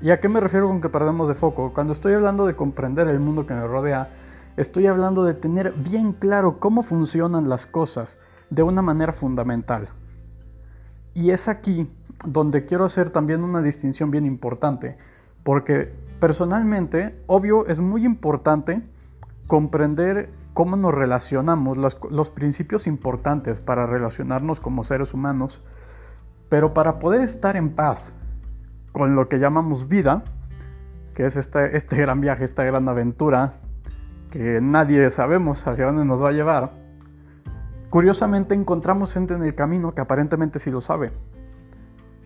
¿Y 0.00 0.10
a 0.10 0.20
qué 0.20 0.28
me 0.28 0.40
refiero 0.40 0.68
con 0.68 0.80
que 0.80 0.88
perdemos 0.88 1.28
de 1.28 1.34
foco? 1.34 1.72
Cuando 1.72 1.92
estoy 1.92 2.14
hablando 2.14 2.46
de 2.46 2.56
comprender 2.56 3.08
el 3.08 3.20
mundo 3.20 3.46
que 3.46 3.54
me 3.54 3.66
rodea, 3.66 4.10
estoy 4.56 4.86
hablando 4.86 5.24
de 5.24 5.34
tener 5.34 5.72
bien 5.72 6.12
claro 6.12 6.58
cómo 6.58 6.82
funcionan 6.82 7.48
las 7.48 7.66
cosas 7.66 8.18
de 8.50 8.62
una 8.62 8.82
manera 8.82 9.12
fundamental. 9.12 9.88
Y 11.14 11.30
es 11.30 11.48
aquí 11.48 11.90
donde 12.24 12.64
quiero 12.64 12.84
hacer 12.84 13.10
también 13.10 13.44
una 13.44 13.62
distinción 13.62 14.10
bien 14.10 14.26
importante, 14.26 14.96
porque 15.42 15.92
Personalmente, 16.22 17.20
obvio, 17.26 17.66
es 17.66 17.80
muy 17.80 18.06
importante 18.06 18.80
comprender 19.48 20.30
cómo 20.54 20.76
nos 20.76 20.94
relacionamos, 20.94 21.76
los, 21.76 21.98
los 22.12 22.30
principios 22.30 22.86
importantes 22.86 23.60
para 23.60 23.86
relacionarnos 23.86 24.60
como 24.60 24.84
seres 24.84 25.14
humanos, 25.14 25.62
pero 26.52 26.74
para 26.74 26.98
poder 26.98 27.22
estar 27.22 27.56
en 27.56 27.70
paz 27.70 28.12
con 28.92 29.16
lo 29.16 29.26
que 29.26 29.38
llamamos 29.38 29.88
vida, 29.88 30.22
que 31.14 31.24
es 31.24 31.34
este, 31.34 31.74
este 31.78 31.96
gran 31.96 32.20
viaje, 32.20 32.44
esta 32.44 32.62
gran 32.62 32.86
aventura, 32.90 33.54
que 34.30 34.60
nadie 34.60 35.08
sabemos 35.08 35.66
hacia 35.66 35.86
dónde 35.86 36.04
nos 36.04 36.22
va 36.22 36.28
a 36.28 36.32
llevar, 36.32 36.72
curiosamente 37.88 38.54
encontramos 38.54 39.14
gente 39.14 39.32
en 39.32 39.42
el 39.42 39.54
camino 39.54 39.94
que 39.94 40.02
aparentemente 40.02 40.58
sí 40.58 40.70
lo 40.70 40.82
sabe. 40.82 41.12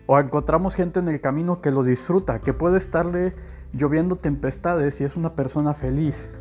O 0.07 0.19
encontramos 0.19 0.75
gente 0.75 0.99
en 0.99 1.07
el 1.07 1.21
camino 1.21 1.61
que 1.61 1.71
lo 1.71 1.81
disfruta, 1.85 2.39
que 2.39 2.51
puede 2.51 2.79
estarle 2.79 3.33
lloviendo 3.71 4.17
tempestades 4.17 4.99
y 4.99 5.05
es 5.05 5.15
una 5.15 5.35
persona 5.37 5.73
feliz. 5.73 6.33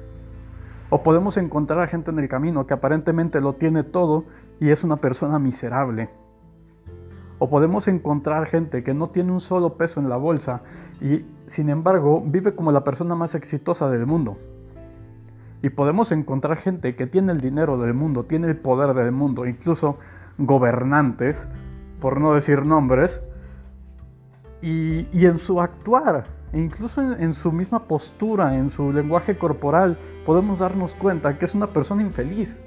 O 0.90 1.04
podemos 1.04 1.36
encontrar 1.36 1.78
a 1.78 1.86
gente 1.86 2.10
en 2.10 2.18
el 2.18 2.28
camino 2.28 2.66
que 2.66 2.74
aparentemente 2.74 3.40
lo 3.40 3.52
tiene 3.52 3.84
todo 3.84 4.24
y 4.58 4.70
es 4.70 4.82
una 4.82 4.96
persona 4.96 5.38
miserable. 5.38 6.10
O 7.38 7.50
podemos 7.50 7.86
encontrar 7.88 8.46
gente 8.46 8.82
que 8.82 8.94
no 8.94 9.10
tiene 9.10 9.32
un 9.32 9.40
solo 9.40 9.76
peso 9.76 10.00
en 10.00 10.08
la 10.08 10.16
bolsa 10.16 10.62
y 11.00 11.24
sin 11.44 11.68
embargo 11.68 12.22
vive 12.24 12.54
como 12.54 12.72
la 12.72 12.82
persona 12.84 13.14
más 13.14 13.34
exitosa 13.34 13.90
del 13.90 14.06
mundo. 14.06 14.38
Y 15.62 15.70
podemos 15.70 16.12
encontrar 16.12 16.58
gente 16.58 16.96
que 16.96 17.06
tiene 17.06 17.32
el 17.32 17.40
dinero 17.40 17.78
del 17.78 17.92
mundo, 17.92 18.24
tiene 18.24 18.46
el 18.46 18.56
poder 18.56 18.94
del 18.94 19.12
mundo, 19.12 19.46
incluso 19.46 19.98
gobernantes, 20.38 21.48
por 22.00 22.20
no 22.20 22.34
decir 22.34 22.64
nombres, 22.64 23.20
y, 24.62 25.06
en 25.26 25.38
su 25.38 25.60
actuar, 25.60 26.26
incluso 26.52 27.00
en 27.00 27.32
su 27.32 27.52
misma 27.52 27.84
postura, 27.84 28.56
en 28.56 28.70
su 28.70 28.92
lenguaje 28.92 29.36
corporal, 29.38 29.98
podemos 30.24 30.58
darnos 30.58 30.94
cuenta 30.94 31.38
que 31.38 31.44
es 31.44 31.54
una 31.54 31.68
persona 31.68 32.02
infeliz. 32.02 32.60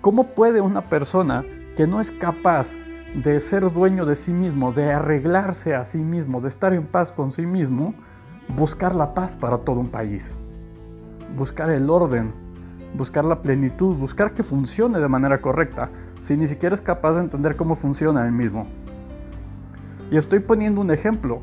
¿Cómo 0.00 0.28
puede 0.28 0.60
una 0.60 0.82
persona 0.82 1.44
que 1.76 1.86
no 1.86 2.00
es 2.00 2.10
capaz 2.10 2.74
de 3.14 3.40
ser 3.40 3.70
dueño 3.72 4.04
de 4.04 4.16
sí 4.16 4.32
mismo, 4.32 4.72
de 4.72 4.92
arreglarse 4.92 5.74
a 5.74 5.84
sí 5.84 5.98
mismo, 5.98 6.40
de 6.40 6.48
estar 6.48 6.72
en 6.72 6.86
paz 6.86 7.12
con 7.12 7.30
sí 7.30 7.46
mismo, 7.46 7.94
buscar 8.56 8.94
la 8.94 9.14
paz 9.14 9.36
para 9.36 9.58
todo 9.58 9.80
un 9.80 9.88
país, 9.88 10.30
buscar 11.36 11.70
el 11.70 11.90
orden, 11.90 12.32
buscar 12.96 13.24
la 13.24 13.42
plenitud, 13.42 13.96
buscar 13.96 14.32
que 14.32 14.42
funcione 14.42 14.98
de 14.98 15.08
manera 15.08 15.40
correcta, 15.40 15.90
si 16.20 16.36
ni 16.36 16.46
siquiera 16.46 16.74
es 16.74 16.82
capaz 16.82 17.14
de 17.14 17.20
entender 17.20 17.56
cómo 17.56 17.74
funciona 17.74 18.24
él 18.24 18.32
mismo. 18.32 18.66
Y 20.10 20.16
estoy 20.16 20.40
poniendo 20.40 20.80
un 20.80 20.90
ejemplo, 20.90 21.42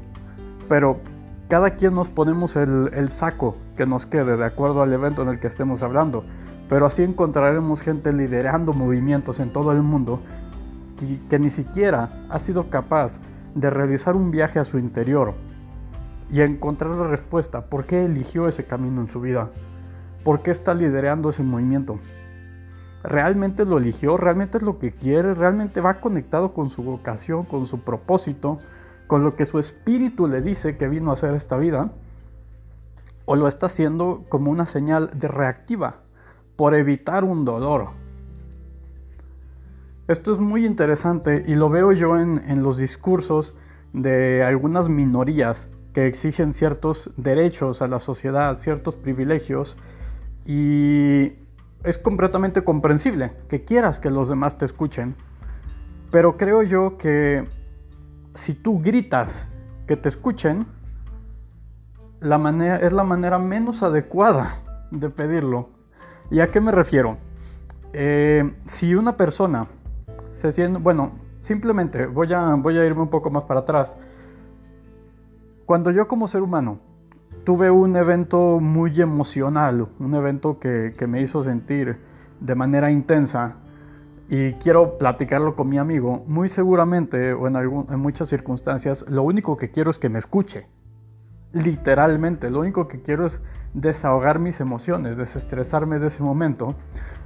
pero 0.67 0.99
cada 1.47 1.71
quien 1.71 1.95
nos 1.95 2.09
ponemos 2.09 2.55
el, 2.55 2.91
el 2.93 3.09
saco 3.09 3.57
que 3.75 3.85
nos 3.85 4.05
quede 4.05 4.37
de 4.37 4.45
acuerdo 4.45 4.81
al 4.81 4.93
evento 4.93 5.23
en 5.23 5.29
el 5.29 5.39
que 5.39 5.47
estemos 5.47 5.81
hablando 5.81 6.23
pero 6.69 6.85
así 6.85 7.03
encontraremos 7.03 7.81
gente 7.81 8.13
liderando 8.13 8.73
movimientos 8.73 9.39
en 9.39 9.51
todo 9.51 9.71
el 9.71 9.81
mundo 9.81 10.21
que, 11.29 11.39
ni 11.39 11.49
siquiera 11.49 12.09
ha 12.29 12.39
sido 12.39 12.69
capaz 12.69 13.19
de 13.55 13.69
realizar 13.71 14.15
un 14.15 14.29
viaje 14.31 14.59
a 14.59 14.63
su 14.63 14.77
interior 14.77 15.33
y 16.31 16.41
encontrar 16.41 16.95
la 16.95 17.07
respuesta, 17.07 17.65
por 17.65 17.85
qué 17.85 18.05
eligió 18.05 18.47
ese 18.47 18.65
camino 18.65 19.01
en 19.01 19.07
su 19.07 19.19
vida, 19.19 19.49
por 20.23 20.41
qué 20.41 20.51
está 20.51 20.75
liderando 20.75 21.29
ese 21.29 21.41
movimiento. 21.41 21.99
¿Realmente 23.01 23.65
lo 23.65 23.77
eligió? 23.77 24.17
¿Realmente 24.17 24.57
es 24.57 24.63
lo 24.63 24.77
que 24.77 24.91
quiere? 24.91 25.33
¿Realmente 25.33 25.81
va 25.81 26.01
conectado 26.01 26.53
con 26.53 26.69
su 26.69 26.83
vocación, 26.83 27.45
con 27.45 27.65
su 27.65 27.79
propósito, 27.79 28.59
con 29.07 29.23
lo 29.23 29.35
que 29.35 29.45
su 29.45 29.57
espíritu 29.57 30.27
le 30.27 30.41
dice 30.41 30.77
que 30.77 30.87
vino 30.87 31.09
a 31.09 31.13
hacer 31.13 31.33
esta 31.33 31.57
vida? 31.57 31.91
¿O 33.25 33.35
lo 33.35 33.47
está 33.47 33.67
haciendo 33.67 34.25
como 34.29 34.51
una 34.51 34.65
señal 34.65 35.09
de 35.17 35.29
reactiva? 35.29 36.01
Por 36.59 36.75
evitar 36.75 37.23
un 37.23 37.45
dolor. 37.45 37.91
Esto 40.09 40.33
es 40.33 40.39
muy 40.39 40.65
interesante 40.65 41.45
y 41.47 41.55
lo 41.55 41.69
veo 41.69 41.93
yo 41.93 42.19
en, 42.19 42.61
los 42.61 42.75
discursos 42.75 43.55
de 43.93 44.43
algunas 44.43 44.89
minorías 44.89 45.69
que 45.93 46.05
exigen 46.05 46.51
ciertos 46.51 47.11
derechos 47.15 47.81
a 47.81 47.87
la 47.87 48.01
sociedad, 48.01 48.55
ciertos 48.55 48.97
privilegios 48.97 49.77
y 50.45 51.31
es 51.85 51.97
completamente 51.97 52.61
comprensible 52.61 53.31
que 53.47 53.63
quieras 53.63 54.01
que 54.01 54.09
los 54.09 54.27
demás 54.27 54.57
te 54.57 54.65
escuchen, 54.65 55.15
pero 56.11 56.35
creo 56.35 56.61
yo 56.61 56.97
que 56.97 57.47
si 58.33 58.53
tú 58.53 58.81
gritas 58.81 59.47
que 59.87 59.95
te 59.95 60.09
escuchen, 60.09 60.65
la 62.19 62.37
manera, 62.37 62.75
es 62.85 62.91
la 62.91 63.05
manera 63.05 63.39
menos 63.39 63.81
adecuada 63.81 64.55
de 64.91 65.09
pedirlo. 65.09 65.78
¿Y 66.31 66.39
a 66.41 66.51
qué 66.51 66.61
me 66.61 66.71
refiero? 66.71 67.17
Eh, 67.93 68.53
si 68.65 68.93
una 68.93 69.17
persona 69.17 69.67
se 70.31 70.51
siente, 70.51 70.79
bueno, 70.79 71.13
simplemente 71.41 72.05
voy 72.05 72.31
a, 72.33 72.53
voy 72.55 72.77
a 72.77 72.85
irme 72.85 73.01
un 73.01 73.09
poco 73.09 73.31
más 73.31 73.43
para 73.45 73.61
atrás. 73.61 73.97
Cuando 75.65 75.91
yo 75.91 76.07
como 76.07 76.27
ser 76.27 76.43
humano 76.43 76.79
tuve 77.43 77.71
un 77.71 77.95
evento 77.95 78.59
muy 78.59 79.01
emocional, 79.01 79.87
un 79.99 80.13
evento 80.13 80.59
que, 80.59 80.93
que 80.97 81.07
me 81.07 81.21
hizo 81.21 81.41
sentir 81.41 81.97
de 82.39 82.55
manera 82.55 82.91
intensa 82.91 83.55
y 84.29 84.53
quiero 84.53 84.99
platicarlo 84.99 85.55
con 85.55 85.67
mi 85.67 85.79
amigo, 85.79 86.23
muy 86.27 86.47
seguramente 86.47 87.33
o 87.33 87.47
en, 87.47 87.55
algún, 87.55 87.87
en 87.89 87.99
muchas 87.99 88.29
circunstancias, 88.29 89.03
lo 89.09 89.23
único 89.23 89.57
que 89.57 89.71
quiero 89.71 89.89
es 89.89 89.97
que 89.97 90.09
me 90.09 90.19
escuche. 90.19 90.67
Literalmente, 91.51 92.51
lo 92.51 92.59
único 92.59 92.87
que 92.87 93.01
quiero 93.01 93.25
es 93.25 93.41
desahogar 93.73 94.39
mis 94.39 94.59
emociones, 94.59 95.17
desestresarme 95.17 95.99
de 95.99 96.07
ese 96.07 96.23
momento 96.23 96.75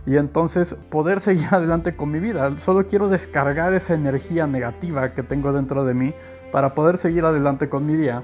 y 0.06 0.18
entonces 0.18 0.76
poder 0.90 1.20
seguir 1.22 1.48
adelante 1.52 1.96
con 1.96 2.12
mi 2.12 2.20
vida. 2.20 2.58
Solo 2.58 2.88
quiero 2.88 3.10
descargar 3.10 3.74
esa 3.74 3.94
energía 3.94 4.48
negativa 4.48 5.14
que 5.14 5.24
tengo 5.24 5.54
dentro 5.54 5.86
de 5.86 5.94
mí 5.94 6.14
para 6.52 6.76
poder 6.76 6.98
seguir 6.98 7.26
adelante 7.26 7.70
con 7.70 7.86
mi 7.86 7.96
día. 7.96 8.24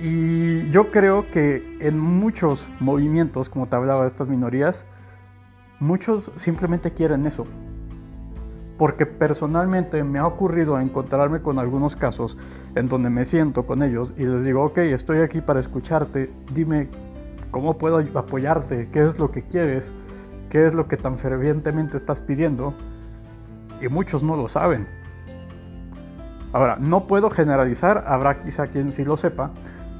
Y 0.00 0.68
yo 0.70 0.90
creo 0.90 1.30
que 1.30 1.78
en 1.80 1.98
muchos 1.98 2.68
movimientos, 2.80 3.48
como 3.48 3.66
te 3.66 3.76
hablaba 3.76 4.02
de 4.02 4.08
estas 4.08 4.28
minorías, 4.28 4.84
muchos 5.80 6.30
simplemente 6.36 6.92
quieren 6.92 7.26
eso, 7.26 7.46
porque 8.78 9.06
personalmente 9.06 10.04
me 10.04 10.18
ha 10.18 10.26
ocurrido 10.26 10.78
encontrarme 10.78 11.40
con 11.40 11.58
algunos 11.58 11.96
casos 11.96 12.36
en 12.74 12.88
donde 12.88 13.10
me 13.10 13.24
siento 13.24 13.66
con 13.66 13.82
ellos 13.82 14.12
y 14.16 14.24
les 14.24 14.44
digo, 14.44 14.64
ok, 14.64 14.78
estoy 14.78 15.18
aquí 15.18 15.40
para 15.40 15.60
escucharte, 15.60 16.30
dime 16.52 16.88
cómo 17.50 17.78
puedo 17.78 17.98
apoyarte, 18.18 18.88
qué 18.92 19.04
es 19.04 19.18
lo 19.18 19.30
que 19.30 19.42
quieres, 19.42 19.92
qué 20.50 20.66
es 20.66 20.74
lo 20.74 20.88
que 20.88 20.96
tan 20.96 21.16
fervientemente 21.16 21.96
estás 21.96 22.20
pidiendo, 22.20 22.74
y 23.80 23.88
muchos 23.88 24.22
no 24.22 24.36
lo 24.36 24.48
saben. 24.48 24.86
Ahora, 26.52 26.76
no 26.76 27.06
puedo 27.06 27.30
generalizar, 27.30 28.04
habrá 28.06 28.40
quizá 28.40 28.68
quien 28.68 28.92
sí 28.92 29.04
lo 29.04 29.16
sepa, 29.16 29.50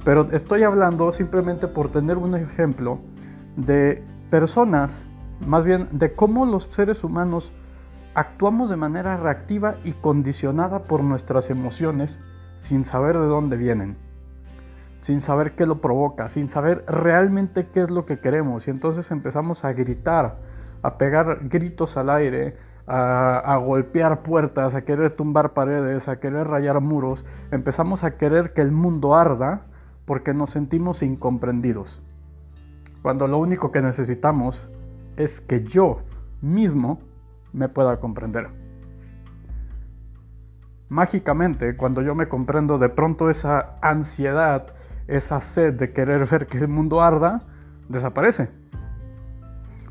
pero 0.04 0.30
estoy 0.30 0.62
hablando 0.62 1.12
simplemente 1.12 1.68
por 1.68 1.90
tener 1.90 2.16
un 2.16 2.34
ejemplo 2.34 3.00
de 3.56 4.02
personas, 4.30 5.04
más 5.46 5.64
bien 5.64 5.88
de 5.92 6.14
cómo 6.14 6.46
los 6.46 6.64
seres 6.64 7.04
humanos 7.04 7.52
actuamos 8.16 8.70
de 8.70 8.76
manera 8.76 9.18
reactiva 9.18 9.76
y 9.84 9.92
condicionada 9.92 10.84
por 10.84 11.04
nuestras 11.04 11.50
emociones 11.50 12.18
sin 12.54 12.82
saber 12.82 13.18
de 13.18 13.26
dónde 13.26 13.58
vienen, 13.58 13.98
sin 15.00 15.20
saber 15.20 15.54
qué 15.54 15.66
lo 15.66 15.82
provoca, 15.82 16.30
sin 16.30 16.48
saber 16.48 16.82
realmente 16.88 17.68
qué 17.68 17.82
es 17.82 17.90
lo 17.90 18.06
que 18.06 18.18
queremos. 18.18 18.66
Y 18.66 18.70
entonces 18.70 19.10
empezamos 19.10 19.66
a 19.66 19.74
gritar, 19.74 20.38
a 20.80 20.96
pegar 20.96 21.40
gritos 21.42 21.98
al 21.98 22.08
aire, 22.08 22.56
a, 22.86 23.60
golpear 23.62 24.22
puertas, 24.22 24.74
a 24.74 24.82
querer 24.86 25.10
tumbar 25.10 25.52
paredes, 25.52 26.08
a 26.08 26.18
querer 26.18 26.48
rayar 26.48 26.80
muros. 26.80 27.26
Empezamos 27.50 28.02
a 28.02 28.16
querer 28.16 28.54
que 28.54 28.62
el 28.62 28.72
mundo 28.72 29.14
arda 29.14 29.66
porque 30.06 30.32
nos 30.32 30.48
sentimos 30.48 31.02
incomprendidos. 31.02 32.02
Cuando 33.02 33.26
lo 33.26 33.36
único 33.36 33.72
que 33.72 33.82
necesitamos 33.82 34.70
es 35.16 35.42
que 35.42 35.64
yo 35.64 35.98
mismo 36.40 37.00
me 37.52 37.68
pueda 37.68 37.98
comprender. 37.98 38.48
Mágicamente, 40.88 41.76
cuando 41.76 42.02
yo 42.02 42.14
me 42.14 42.28
comprendo, 42.28 42.78
de 42.78 42.88
pronto 42.88 43.28
esa 43.28 43.76
ansiedad, 43.82 44.74
esa 45.08 45.40
sed 45.40 45.74
de 45.74 45.92
querer 45.92 46.26
ver 46.26 46.46
que 46.46 46.58
el 46.58 46.68
mundo 46.68 47.02
arda, 47.02 47.42
desaparece. 47.88 48.50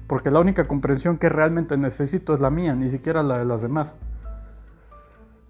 Porque 0.07 0.31
la 0.31 0.39
única 0.39 0.67
comprensión 0.67 1.17
que 1.17 1.29
realmente 1.29 1.77
necesito 1.77 2.33
es 2.33 2.39
la 2.39 2.49
mía, 2.49 2.75
ni 2.75 2.89
siquiera 2.89 3.23
la 3.23 3.39
de 3.39 3.45
las 3.45 3.61
demás. 3.61 3.97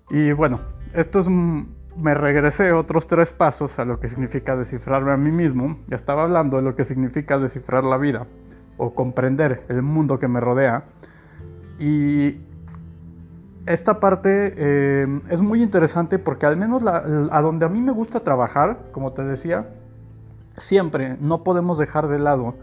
Y 0.10 0.32
bueno, 0.32 0.62
esto 0.94 1.20
es... 1.20 1.30
Me 1.30 2.14
regresé 2.14 2.74
otros 2.74 3.08
tres 3.08 3.32
pasos 3.32 3.80
a 3.80 3.86
lo 3.86 4.02
que 4.02 4.10
significa 4.10 4.58
descifrarme 4.58 5.14
a 5.14 5.18
mí 5.18 5.32
mismo. 5.32 5.78
Ya 5.88 5.96
estaba 5.96 6.24
hablando 6.24 6.58
de 6.58 6.64
lo 6.64 6.76
que 6.76 6.84
significa 6.84 7.38
descifrar 7.38 7.86
la 7.86 7.96
vida 7.98 8.28
o 8.76 8.94
comprender 8.94 9.64
el 9.70 9.82
mundo 9.82 10.20
que 10.20 10.28
me 10.28 10.42
rodea. 10.42 10.84
Y 11.79 12.38
esta 13.65 14.00
parte 14.00 14.53
eh, 14.55 15.22
es 15.29 15.41
muy 15.41 15.63
interesante 15.63 16.20
porque 16.20 16.46
al 16.46 16.58
menos 16.58 16.84
a 16.86 17.41
donde 17.41 17.65
a 17.65 17.70
mí 17.70 17.82
me 17.82 17.91
gusta 17.91 18.20
trabajar, 18.22 18.79
como 18.91 19.13
te 19.13 19.24
decía, 19.24 19.70
siempre 20.55 21.17
no 21.20 21.44
podemos 21.44 21.77
dejar 21.77 22.08
de 22.08 22.20
lado 22.20 22.55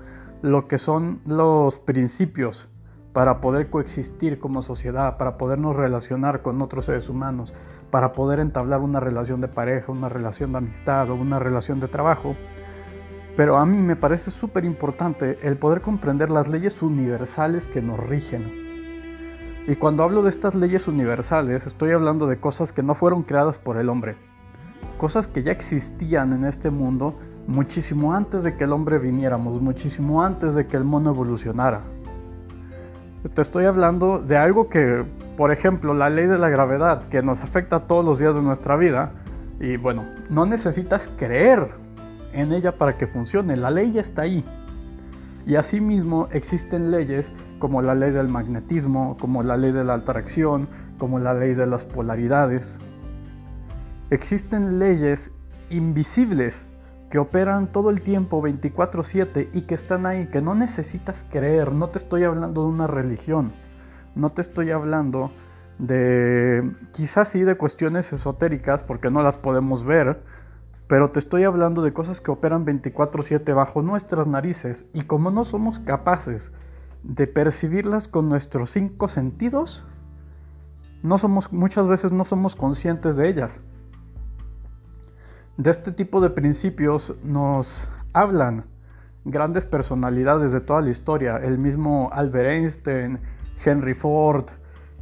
lo 0.42 0.66
que 0.69 0.78
son 0.78 1.21
los 1.26 1.78
principios 1.78 2.69
para 3.12 3.40
poder 3.40 3.69
coexistir 3.69 4.38
como 4.38 4.62
sociedad, 4.62 5.19
para 5.19 5.37
podernos 5.37 5.76
relacionar 5.76 6.42
con 6.42 6.62
otros 6.62 6.87
seres 6.87 7.09
humanos, 7.09 7.54
para 7.90 8.12
poder 8.12 8.40
entablar 8.40 8.81
una 8.81 9.00
relación 9.00 9.40
de 9.40 9.49
pareja, 9.49 9.92
una 9.92 10.09
relación 10.09 10.52
de 10.52 10.59
amistad 10.59 11.11
o 11.11 11.14
una 11.14 11.38
relación 11.38 11.78
de 11.78 11.88
trabajo. 11.88 12.35
Pero 13.37 13.59
a 13.59 13.66
mí 13.66 13.78
me 13.78 13.97
parece 13.97 14.31
súper 14.31 14.64
importante 14.64 15.38
el 15.42 15.57
poder 15.57 15.81
comprender 15.81 16.31
las 16.31 16.49
leyes 16.49 16.83
universales 16.83 17.66
que 17.66 17.83
nos 17.83 17.99
rigen. 18.00 18.62
Y 19.66 19.76
cuando 19.76 20.02
hablo 20.02 20.23
de 20.23 20.28
estas 20.28 20.57
leyes 20.57 20.88
universales, 20.88 21.69
estoy 21.69 21.92
hablando 21.92 22.26
de 22.26 22.40
cosas 22.40 22.73
que 22.73 22.83
no 22.83 22.97
fueron 22.97 23.23
creadas 23.23 23.59
por 23.59 23.76
el 23.76 23.88
hombre, 23.88 24.16
cosas 24.99 25.28
que 25.28 25.45
ya 25.45 25.52
existían 25.52 26.33
en 26.33 26.45
este 26.45 26.71
mundo 26.71 27.16
muchísimo 27.47 28.12
antes 28.12 28.42
de 28.42 28.57
que 28.57 28.64
el 28.64 28.73
hombre 28.73 28.99
viniéramos, 28.99 29.61
muchísimo 29.61 30.23
antes 30.23 30.57
de 30.57 30.66
que 30.66 30.76
el 30.76 30.83
mono 30.83 31.11
evolucionara. 31.11 31.83
Te 33.35 33.40
estoy 33.40 33.66
hablando 33.66 34.19
de 34.19 34.37
algo 34.37 34.69
que, 34.69 35.04
por 35.37 35.52
ejemplo, 35.52 35.95
la 35.95 36.11
ley 36.11 36.26
de 36.26 36.38
la 36.38 36.49
gravedad, 36.49 37.09
que 37.09 37.23
nos 37.23 37.40
afecta 37.40 37.87
todos 37.87 38.04
los 38.04 38.19
días 38.19 38.35
de 38.35 38.42
nuestra 38.42 38.75
vida, 38.76 39.12
y 39.61 39.76
bueno, 39.76 40.04
no 40.28 40.45
necesitas 40.45 41.09
creer 41.16 41.69
en 42.33 42.52
ella 42.52 42.73
para 42.73 42.99
que 42.99 43.07
funcione, 43.07 43.54
la 43.54 43.71
ley 43.71 43.92
ya 43.92 44.00
está 44.00 44.23
ahí. 44.23 44.45
Y 45.47 45.54
asimismo 45.54 46.26
existen 46.33 46.90
leyes 46.90 47.33
como 47.62 47.81
la 47.81 47.95
ley 47.95 48.11
del 48.11 48.26
magnetismo, 48.26 49.16
como 49.21 49.45
la 49.45 49.57
ley 49.57 49.71
de 49.71 49.85
la 49.85 49.95
atracción, 49.95 50.66
como 50.99 51.21
la 51.21 51.33
ley 51.33 51.54
de 51.54 51.69
las 51.69 51.85
polaridades. 51.85 52.81
Existen 54.11 54.81
leyes 54.81 55.31
invisibles 55.71 56.66
que 57.09 57.21
operan 57.21 57.69
todo 57.69 57.90
el 57.90 58.00
tiempo 58.00 58.42
24/7 58.42 59.49
y 59.52 59.61
que 59.61 59.76
están 59.76 60.07
ahí, 60.07 60.26
que 60.26 60.42
no 60.42 60.57
necesitas 60.57 61.25
creer. 61.31 61.71
No 61.71 61.87
te 61.87 61.99
estoy 61.99 62.25
hablando 62.25 62.62
de 62.62 62.69
una 62.69 62.88
religión, 62.88 63.52
no 64.16 64.31
te 64.31 64.40
estoy 64.40 64.73
hablando 64.73 65.31
de 65.78 66.69
quizás 66.90 67.28
sí 67.28 67.42
de 67.42 67.54
cuestiones 67.54 68.12
esotéricas 68.12 68.83
porque 68.83 69.09
no 69.09 69.23
las 69.23 69.37
podemos 69.37 69.85
ver, 69.85 70.25
pero 70.88 71.12
te 71.12 71.21
estoy 71.21 71.45
hablando 71.45 71.83
de 71.83 71.92
cosas 71.92 72.21
que 72.21 72.33
operan 72.33 72.64
24/7 72.64 73.52
bajo 73.52 73.83
nuestras 73.83 74.26
narices 74.26 74.87
y 74.92 75.02
como 75.02 75.31
no 75.31 75.45
somos 75.45 75.78
capaces 75.78 76.52
de 77.03 77.27
percibirlas 77.27 78.09
con 78.09 78.29
nuestros 78.29 78.71
cinco 78.71 79.09
sentidos, 79.09 79.85
no 81.03 81.19
somos 81.19 81.53
muchas 81.53 81.89
veces 81.89 82.13
no 82.13 82.25
somos 82.25 82.55
conscientes 82.55 83.17
de 83.17 83.29
ellas. 83.29 83.63
De 85.57 85.71
este 85.71 85.93
tipo 85.93 86.21
de 86.21 86.31
principios 86.31 87.15
nos 87.25 87.89
hablan 88.13 88.65
grandes 89.25 89.67
personalidades 89.67 90.53
de 90.53 90.61
toda 90.61 90.81
la 90.81 90.91
historia, 90.91 91.37
el 91.37 91.59
mismo 91.59 92.11
Albert 92.13 92.49
Einstein, 92.49 93.21
Henry 93.65 93.95
Ford, 93.95 94.47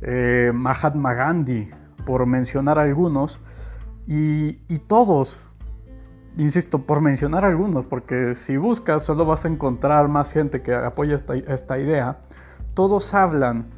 eh, 0.02 0.52
Mahatma 0.54 1.14
Gandhi, 1.14 1.70
por 2.04 2.26
mencionar 2.26 2.78
algunos, 2.78 3.40
y, 4.06 4.78
todos, 4.88 5.40
insisto, 6.36 6.86
por 6.86 7.00
mencionar 7.00 7.44
algunos, 7.44 7.86
porque 7.86 8.34
si 8.34 8.56
buscas 8.56 9.04
solo 9.04 9.24
vas 9.24 9.44
a 9.44 9.48
encontrar 9.48 10.08
más 10.08 10.32
gente 10.32 10.62
que 10.62 10.74
apoya 10.74 11.14
esta, 11.14 11.34
esta 11.34 11.78
idea, 11.78 12.18
todos 12.74 13.14
hablan 13.14 13.70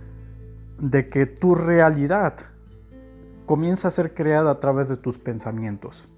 de 0.79 1.09
que 1.09 1.27
tu 1.27 1.55
realidad 1.55 2.35
comienza 3.47 3.89
a 3.89 3.91
ser 3.91 4.15
creada 4.15 4.51
a 4.51 4.61
través 4.61 4.89
de 4.89 4.97
tus 4.97 5.19
pensamientos. 5.19 6.09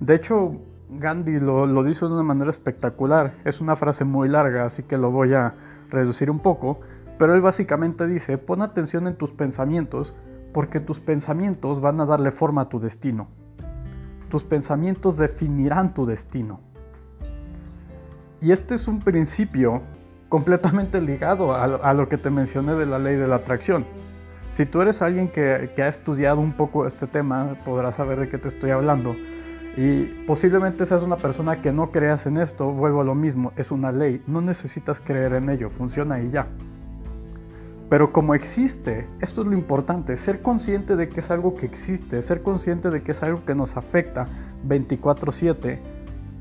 De 0.00 0.14
hecho, 0.14 0.60
Gandhi 0.90 1.40
lo, 1.40 1.66
lo 1.66 1.82
dice 1.82 2.06
de 2.06 2.12
una 2.12 2.22
manera 2.22 2.50
espectacular. 2.50 3.34
Es 3.44 3.60
una 3.60 3.76
frase 3.76 4.04
muy 4.04 4.28
larga, 4.28 4.64
así 4.64 4.82
que 4.82 4.96
lo 4.96 5.10
voy 5.10 5.34
a 5.34 5.54
reducir 5.90 6.30
un 6.30 6.40
poco. 6.40 6.80
Pero 7.18 7.34
él 7.34 7.40
básicamente 7.40 8.06
dice, 8.06 8.38
pon 8.38 8.62
atención 8.62 9.06
en 9.06 9.16
tus 9.16 9.32
pensamientos 9.32 10.14
porque 10.52 10.80
tus 10.80 11.00
pensamientos 11.00 11.80
van 11.80 12.00
a 12.00 12.06
darle 12.06 12.30
forma 12.30 12.62
a 12.62 12.68
tu 12.68 12.78
destino. 12.78 13.28
Tus 14.32 14.44
pensamientos 14.44 15.18
definirán 15.18 15.92
tu 15.92 16.06
destino. 16.06 16.58
Y 18.40 18.52
este 18.52 18.76
es 18.76 18.88
un 18.88 19.00
principio 19.00 19.82
completamente 20.30 21.02
ligado 21.02 21.54
a, 21.54 21.92
lo 21.92 22.08
que 22.08 22.16
te 22.16 22.30
mencioné 22.30 22.74
de 22.74 22.86
la 22.86 22.98
ley 22.98 23.16
de 23.16 23.28
la 23.28 23.36
atracción. 23.36 23.84
Si 24.50 24.64
tú 24.64 24.80
eres 24.80 25.02
alguien 25.02 25.28
que, 25.28 25.72
que 25.76 25.82
ha 25.82 25.88
estudiado 25.88 26.40
un 26.40 26.54
poco 26.54 26.86
este 26.86 27.06
tema, 27.06 27.58
podrás 27.62 27.96
saber 27.96 28.20
de 28.20 28.30
qué 28.30 28.38
te 28.38 28.48
estoy 28.48 28.70
hablando. 28.70 29.14
Y 29.76 30.04
posiblemente 30.26 30.86
seas 30.86 31.02
una 31.02 31.18
persona 31.18 31.60
que 31.60 31.70
no 31.70 31.90
creas 31.90 32.24
en 32.24 32.38
esto, 32.38 32.72
vuelvo 32.72 33.02
a 33.02 33.04
lo 33.04 33.14
mismo, 33.14 33.52
es 33.56 33.70
una 33.70 33.92
ley, 33.92 34.22
no 34.26 34.40
necesitas 34.40 35.02
creer 35.02 35.34
en 35.34 35.50
ello, 35.50 35.68
funciona 35.68 36.22
y 36.22 36.30
ya. 36.30 36.46
Pero 37.92 38.10
como 38.10 38.34
existe, 38.34 39.06
esto 39.20 39.42
es 39.42 39.46
lo 39.46 39.52
importante, 39.52 40.16
ser 40.16 40.40
consciente 40.40 40.96
de 40.96 41.10
que 41.10 41.20
es 41.20 41.30
algo 41.30 41.56
que 41.56 41.66
existe, 41.66 42.22
ser 42.22 42.42
consciente 42.42 42.88
de 42.88 43.02
que 43.02 43.10
es 43.10 43.22
algo 43.22 43.44
que 43.44 43.54
nos 43.54 43.76
afecta 43.76 44.28
24/7. 44.66 45.78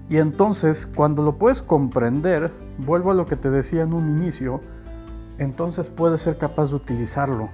Y 0.07 0.15
entonces, 0.15 0.85
cuando 0.85 1.21
lo 1.21 1.37
puedes 1.37 1.61
comprender, 1.61 2.53
vuelvo 2.77 3.11
a 3.11 3.15
lo 3.15 3.25
que 3.25 3.35
te 3.35 3.49
decía 3.49 3.81
en 3.81 3.91
un 3.91 4.21
inicio, 4.21 4.61
entonces 5.39 5.89
puedes 5.89 6.21
ser 6.21 6.37
capaz 6.37 6.69
de 6.69 6.75
utilizarlo. 6.75 7.49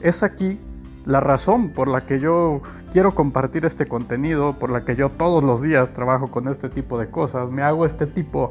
Es 0.00 0.22
aquí 0.22 0.58
la 1.04 1.20
razón 1.20 1.74
por 1.74 1.86
la 1.86 2.06
que 2.06 2.18
yo 2.18 2.62
quiero 2.94 3.14
compartir 3.14 3.66
este 3.66 3.84
contenido, 3.84 4.54
por 4.54 4.70
la 4.70 4.86
que 4.86 4.96
yo 4.96 5.10
todos 5.10 5.44
los 5.44 5.60
días 5.60 5.92
trabajo 5.92 6.30
con 6.30 6.48
este 6.48 6.70
tipo 6.70 6.98
de 6.98 7.10
cosas, 7.10 7.52
me 7.52 7.60
hago 7.60 7.84
este 7.84 8.06
tipo 8.06 8.48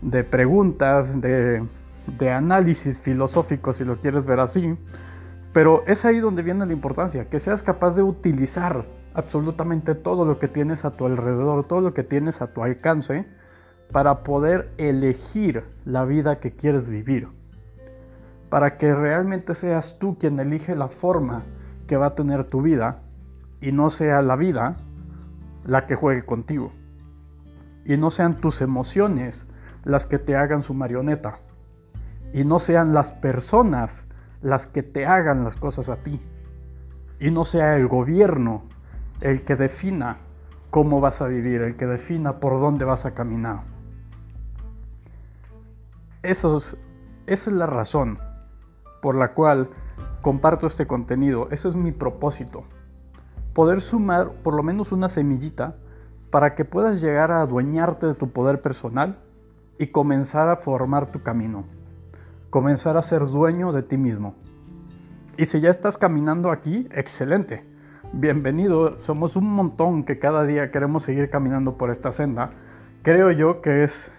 de 0.00 0.22
preguntas, 0.22 1.20
de, 1.20 1.64
análisis 2.30 3.00
filosófico, 3.00 3.72
si 3.72 3.84
lo 3.84 4.00
quieres 4.00 4.26
ver 4.26 4.40
así, 4.40 4.76
pero 5.52 5.82
es 5.86 6.04
ahí 6.04 6.20
donde 6.20 6.42
viene 6.42 6.66
la 6.66 6.72
importancia, 6.72 7.28
que 7.28 7.40
seas 7.40 7.62
capaz 7.62 7.96
de 7.96 8.02
utilizar 8.02 8.84
absolutamente 9.14 9.94
todo 9.94 10.24
lo 10.24 10.38
que 10.38 10.48
tienes 10.48 10.84
a 10.84 10.90
tu 10.90 11.06
alrededor, 11.06 11.64
todo 11.64 11.80
lo 11.80 11.94
que 11.94 12.02
tienes 12.02 12.42
a 12.42 12.46
tu 12.46 12.62
alcance, 12.62 13.26
para 13.90 14.22
poder 14.22 14.72
elegir 14.76 15.64
la 15.84 16.04
vida 16.04 16.40
que 16.40 16.52
quieres 16.52 16.88
vivir, 16.88 17.28
para 18.48 18.76
que 18.76 18.94
realmente 18.94 19.54
seas 19.54 19.98
tú 19.98 20.18
quien 20.18 20.38
elige 20.38 20.74
la 20.74 20.88
forma 20.88 21.44
que 21.86 21.96
va 21.96 22.06
a 22.06 22.14
tener 22.14 22.44
tu 22.44 22.62
vida 22.62 23.02
y 23.60 23.72
no 23.72 23.90
sea 23.90 24.22
la 24.22 24.36
vida 24.36 24.76
la 25.64 25.86
que 25.86 25.94
juegue 25.96 26.24
contigo. 26.24 26.72
Y 27.84 27.96
no 27.96 28.10
sean 28.10 28.36
tus 28.36 28.60
emociones 28.60 29.46
las 29.84 30.06
que 30.06 30.18
te 30.18 30.36
hagan 30.36 30.62
su 30.62 30.74
marioneta. 30.74 31.38
Y 32.36 32.44
no 32.44 32.58
sean 32.58 32.92
las 32.92 33.12
personas 33.12 34.04
las 34.42 34.66
que 34.66 34.82
te 34.82 35.06
hagan 35.06 35.42
las 35.42 35.56
cosas 35.56 35.88
a 35.88 35.96
ti. 35.96 36.20
Y 37.18 37.30
no 37.30 37.46
sea 37.46 37.78
el 37.78 37.88
gobierno 37.88 38.64
el 39.22 39.42
que 39.42 39.56
defina 39.56 40.18
cómo 40.68 41.00
vas 41.00 41.22
a 41.22 41.28
vivir, 41.28 41.62
el 41.62 41.76
que 41.76 41.86
defina 41.86 42.38
por 42.38 42.60
dónde 42.60 42.84
vas 42.84 43.06
a 43.06 43.14
caminar. 43.14 43.62
Eso 46.22 46.58
esa 46.58 46.76
es 47.26 47.46
la 47.48 47.64
razón 47.64 48.18
por 49.00 49.14
la 49.14 49.32
cual 49.32 49.70
comparto 50.20 50.66
este 50.66 50.86
contenido. 50.86 51.48
Ese 51.50 51.68
es 51.68 51.74
mi 51.74 51.90
propósito. 51.90 52.64
Poder 53.54 53.80
sumar 53.80 54.32
por 54.42 54.52
lo 54.52 54.62
menos 54.62 54.92
una 54.92 55.08
semillita 55.08 55.76
para 56.30 56.54
que 56.54 56.66
puedas 56.66 57.00
llegar 57.00 57.32
a 57.32 57.40
adueñarte 57.40 58.08
de 58.08 58.12
tu 58.12 58.28
poder 58.30 58.60
personal 58.60 59.16
y 59.78 59.86
comenzar 59.86 60.50
a 60.50 60.56
formar 60.56 61.10
tu 61.10 61.22
camino. 61.22 61.64
Comenzar 62.56 62.96
a 62.96 63.02
ser 63.02 63.26
dueño 63.26 63.70
de 63.70 63.82
ti 63.82 63.98
mismo. 63.98 64.34
Y 65.36 65.44
si 65.44 65.60
ya 65.60 65.68
estás 65.68 65.98
caminando 65.98 66.50
aquí, 66.50 66.88
excelente. 66.90 67.66
Bienvenido, 68.14 68.98
somos 68.98 69.36
un 69.36 69.52
montón 69.52 70.04
que 70.04 70.18
cada 70.18 70.42
día 70.44 70.70
queremos 70.70 71.02
seguir 71.02 71.28
caminando 71.28 71.76
por 71.76 71.90
esta 71.90 72.12
senda. 72.12 72.52
Creo 73.02 73.30
yo 73.30 73.60
que 73.60 73.84
es, 73.84 74.10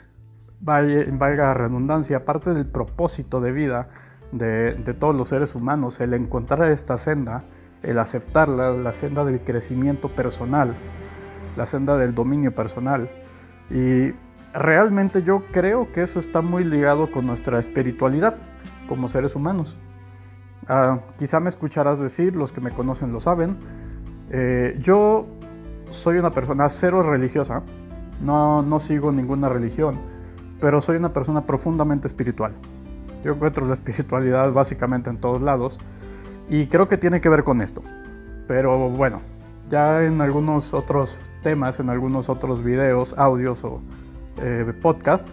valga 0.60 1.56
redundancia, 1.56 2.26
parte 2.26 2.54
del 2.54 2.68
propósito 2.68 3.42
de 3.42 3.52
vida 3.54 3.90
de, 4.32 4.96
todos 5.00 5.16
los 5.16 5.30
seres 5.30 5.56
humanos, 5.56 6.00
el 6.00 6.14
encontrar 6.14 6.70
esta 6.70 7.00
senda, 7.00 7.44
el 7.82 7.98
aceptarla, 7.98 8.70
la 8.70 8.94
senda 8.94 9.26
del 9.26 9.40
crecimiento 9.40 10.10
personal, 10.10 10.76
la 11.56 11.66
senda 11.66 11.98
del 11.98 12.14
dominio 12.14 12.54
personal. 12.54 13.10
Y 13.72 14.12
realmente 14.54 15.24
yo 15.24 15.44
creo 15.52 15.92
que 15.92 16.04
eso 16.04 16.20
está 16.20 16.42
muy 16.42 16.64
ligado 16.64 17.12
con 17.12 17.26
nuestra 17.26 17.60
espiritualidad 17.60 18.36
como 18.88 19.08
seres 19.08 19.36
humanos. 19.36 19.78
Ah, 20.68 21.00
quizá 21.18 21.40
me 21.40 21.50
escucharás 21.50 22.00
decir, 22.00 22.36
los 22.36 22.52
que 22.52 22.62
me 22.62 22.72
conocen 22.72 23.12
lo 23.12 23.20
saben, 23.20 23.58
eh, 24.30 24.78
yo 24.80 25.28
soy 25.90 26.18
una 26.18 26.32
persona 26.32 26.70
cero 26.70 27.04
religiosa, 27.04 27.64
no, 28.22 28.62
no 28.62 28.80
sigo 28.80 29.12
ninguna 29.12 29.48
religión, 29.48 30.00
pero 30.60 30.82
soy 30.82 30.98
una 30.98 31.14
persona 31.14 31.46
profundamente 31.46 32.08
espiritual. 32.08 32.54
Yo 33.24 33.34
encuentro 33.34 33.66
la 33.66 33.74
espiritualidad 33.74 34.52
básicamente 34.52 35.10
en 35.10 35.18
todos 35.18 35.42
lados 35.42 35.80
y 36.50 36.68
creo 36.68 36.88
que 36.88 36.98
tiene 36.98 37.22
que 37.22 37.30
ver 37.30 37.44
con 37.44 37.62
esto. 37.62 37.82
Pero 38.48 38.90
bueno, 38.90 39.22
ya 39.70 40.04
en 40.04 40.22
algunos 40.22 40.74
otros 40.74 41.20
temas, 41.44 41.80
en 41.80 41.90
algunos 41.90 42.30
otros 42.30 42.64
videos, 42.64 43.14
audios 43.18 43.64
o 43.64 43.82
eh, 44.42 44.74
podcast, 44.82 45.30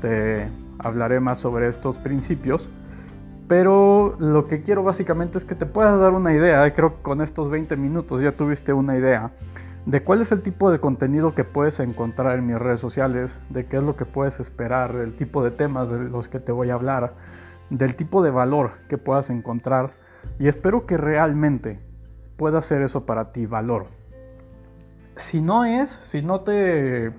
te 0.00 0.48
hablaré 0.78 1.20
más 1.20 1.38
sobre 1.38 1.68
estos 1.68 1.98
principios. 1.98 2.70
Pero 3.48 4.14
lo 4.18 4.46
que 4.46 4.60
quiero 4.60 4.82
básicamente 4.82 5.38
es 5.38 5.44
que 5.44 5.54
te 5.54 5.64
puedas 5.64 5.98
dar 5.98 6.12
una 6.12 6.34
idea, 6.34 6.72
creo 6.74 6.96
que 6.96 7.02
con 7.02 7.22
estos 7.22 7.48
20 7.48 7.76
minutos 7.76 8.20
ya 8.20 8.32
tuviste 8.32 8.74
una 8.74 8.98
idea 8.98 9.32
de 9.86 10.02
cuál 10.02 10.20
es 10.20 10.32
el 10.32 10.42
tipo 10.42 10.70
de 10.70 10.80
contenido 10.80 11.34
que 11.34 11.44
puedes 11.44 11.80
encontrar 11.80 12.38
en 12.38 12.46
mis 12.46 12.58
redes 12.58 12.78
sociales, 12.78 13.40
de 13.48 13.64
qué 13.64 13.78
es 13.78 13.82
lo 13.82 13.96
que 13.96 14.04
puedes 14.04 14.38
esperar, 14.38 14.94
del 14.94 15.14
tipo 15.14 15.42
de 15.42 15.50
temas 15.50 15.88
de 15.88 15.98
los 15.98 16.28
que 16.28 16.40
te 16.40 16.52
voy 16.52 16.68
a 16.68 16.74
hablar, 16.74 17.14
del 17.70 17.96
tipo 17.96 18.22
de 18.22 18.30
valor 18.30 18.72
que 18.90 18.98
puedas 18.98 19.30
encontrar 19.30 19.92
y 20.38 20.48
espero 20.48 20.84
que 20.84 20.98
realmente 20.98 21.80
pueda 22.36 22.60
ser 22.60 22.82
eso 22.82 23.06
para 23.06 23.32
ti, 23.32 23.46
valor. 23.46 23.86
Si 25.16 25.40
no 25.40 25.64
es, 25.64 25.90
si 25.90 26.20
no 26.20 26.42
te 26.42 27.12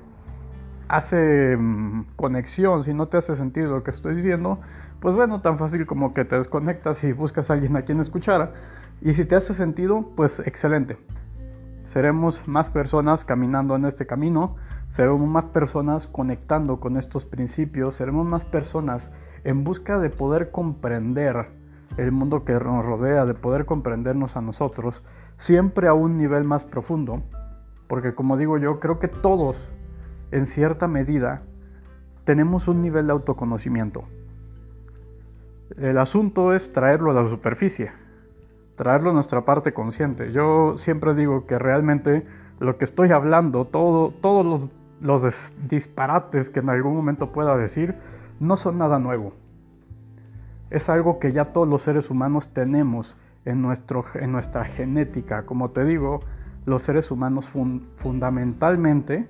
hace 0.90 1.56
mm, 1.56 2.16
conexión, 2.16 2.84
si 2.84 2.94
no 2.94 3.08
te 3.08 3.18
hace 3.18 3.36
sentido 3.36 3.72
lo 3.72 3.84
que 3.84 3.92
estoy 3.92 4.16
diciendo, 4.16 4.60
pues 5.00 5.16
bueno, 5.16 5.40
tan 5.40 5.58
fácil 5.58 5.86
como 5.86 6.14
que 6.14 6.26
te 6.26 6.36
desconectas 6.36 7.04
y 7.06 7.14
buscas 7.14 7.50
a 7.50 7.54
alguien 7.54 7.78
a 7.78 7.84
quien 7.84 8.00
escuchar. 8.02 8.54
Y 9.02 9.14
si 9.14 9.24
te 9.24 9.36
hace 9.36 9.54
sentido, 9.54 10.12
pues 10.16 10.42
excelente. 10.42 10.98
Seremos 11.86 12.48
más 12.48 12.70
personas 12.70 13.24
caminando 13.24 13.76
en 13.76 13.86
este 13.86 14.06
camino, 14.06 14.58
seremos 14.90 15.28
más 15.28 15.46
personas 15.46 16.08
conectando 16.08 16.80
con 16.80 16.98
estos 16.98 17.26
principios, 17.26 17.96
seremos 17.96 18.28
más 18.28 18.46
personas 18.46 19.12
en 19.44 19.64
busca 19.64 20.00
de 20.00 20.10
poder 20.10 20.52
comprender 20.52 21.50
el 21.98 22.12
mundo 22.12 22.46
que 22.46 22.54
nos 22.54 22.86
rodea, 22.86 23.26
de 23.26 23.34
poder 23.34 23.66
comprendernos 23.66 24.36
a 24.38 24.42
nosotros, 24.42 25.04
siempre 25.38 25.88
a 25.88 25.94
un 25.94 26.18
nivel 26.18 26.44
más 26.44 26.64
profundo. 26.64 27.24
Porque 27.88 28.14
como 28.14 28.38
digo 28.38 28.58
yo, 28.58 28.80
creo 28.80 29.00
que 29.00 29.08
todos, 29.08 29.72
en 30.32 30.46
cierta 30.46 30.88
medida, 30.88 31.44
tenemos 32.24 32.68
un 32.68 32.82
nivel 32.82 33.08
de 33.08 33.14
autoconocimiento. 33.14 34.04
El 35.78 35.98
asunto 35.98 36.54
es 36.54 36.72
traerlo 36.74 37.12
a 37.12 37.14
la 37.14 37.28
superficie, 37.28 37.92
traerlo 38.76 39.12
a 39.12 39.14
nuestra 39.14 39.46
parte 39.46 39.74
consciente. 39.74 40.32
Yo 40.32 40.78
siempre 40.78 41.14
digo 41.14 41.46
que 41.46 41.58
realmente 41.60 42.26
lo 42.60 42.78
que 42.78 42.86
estoy 42.86 43.12
hablando, 43.12 43.66
todo, 43.66 44.12
todos 44.12 44.70
los, 45.02 45.52
disparates 45.68 46.50
que 46.50 46.60
en 46.60 46.70
algún 46.70 46.96
momento 46.96 47.32
pueda 47.32 47.56
decir, 47.56 47.96
no 48.40 48.58
son 48.58 48.78
nada 48.78 49.00
nuevo. 49.00 49.34
Es 50.70 50.90
algo 50.90 51.20
que 51.20 51.32
ya 51.32 51.46
todos 51.46 51.68
los 51.68 51.82
seres 51.82 52.10
humanos 52.10 52.50
tenemos 52.50 53.16
en, 53.46 53.62
nuestro, 53.62 54.06
en 54.16 54.32
nuestra 54.32 54.66
genética. 54.66 55.46
Como 55.46 55.72
te 55.72 55.84
digo, 55.86 56.22
los 56.66 56.82
seres 56.82 57.12
humanos 57.12 57.50
fundamentalmente 57.96 59.28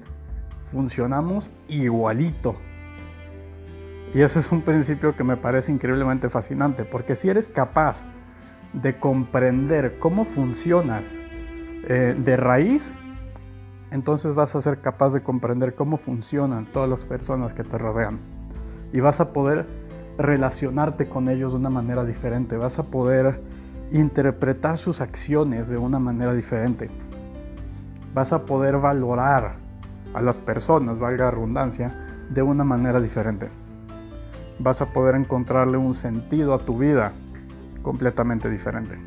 funcionamos 0.69 1.51
igualito. 1.67 2.55
Y 4.13 4.21
ese 4.21 4.39
es 4.39 4.51
un 4.51 4.61
principio 4.61 5.15
que 5.15 5.23
me 5.23 5.37
parece 5.37 5.71
increíblemente 5.71 6.29
fascinante, 6.29 6.83
porque 6.83 7.15
si 7.15 7.29
eres 7.29 7.47
capaz 7.47 8.07
de 8.73 8.97
comprender 8.97 9.99
cómo 9.99 10.25
funcionas 10.25 11.15
eh, 11.87 12.15
de 12.17 12.35
raíz, 12.35 12.93
entonces 13.91 14.35
vas 14.35 14.55
a 14.55 14.61
ser 14.61 14.81
capaz 14.81 15.13
de 15.13 15.21
comprender 15.21 15.75
cómo 15.75 15.97
funcionan 15.97 16.65
todas 16.65 16.89
las 16.89 17.05
personas 17.05 17.53
que 17.53 17.63
te 17.63 17.77
rodean. 17.77 18.19
Y 18.93 18.99
vas 18.99 19.19
a 19.19 19.31
poder 19.33 19.67
relacionarte 20.17 21.07
con 21.07 21.29
ellos 21.29 21.53
de 21.53 21.59
una 21.59 21.69
manera 21.69 22.03
diferente, 22.03 22.57
vas 22.57 22.79
a 22.79 22.83
poder 22.83 23.41
interpretar 23.91 24.77
sus 24.77 25.01
acciones 25.01 25.69
de 25.69 25.77
una 25.77 25.99
manera 25.99 26.33
diferente. 26.33 26.89
Vas 28.13 28.33
a 28.33 28.45
poder 28.45 28.77
valorar 28.77 29.68
a 30.13 30.21
las 30.21 30.37
personas, 30.37 30.99
valga 30.99 31.25
la 31.25 31.31
redundancia, 31.31 31.93
de 32.29 32.41
una 32.41 32.63
manera 32.63 32.99
diferente 32.99 33.49
vas 34.59 34.81
a 34.81 34.91
poder 34.91 35.15
encontrarle 35.15 35.77
un 35.77 35.93
sentido 35.93 36.53
a 36.53 36.59
tu 36.59 36.77
vida 36.77 37.13
completamente 37.81 38.49
diferente. 38.49 38.97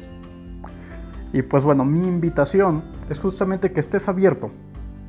Y 1.32 1.42
pues 1.42 1.64
bueno, 1.64 1.84
mi 1.84 2.06
invitación 2.06 2.82
es 3.08 3.20
justamente 3.20 3.72
que 3.72 3.80
estés 3.80 4.08
abierto, 4.08 4.50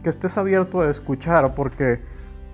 que 0.03 0.09
estés 0.09 0.37
abierto 0.37 0.81
a 0.81 0.89
escuchar, 0.89 1.55
porque 1.55 2.01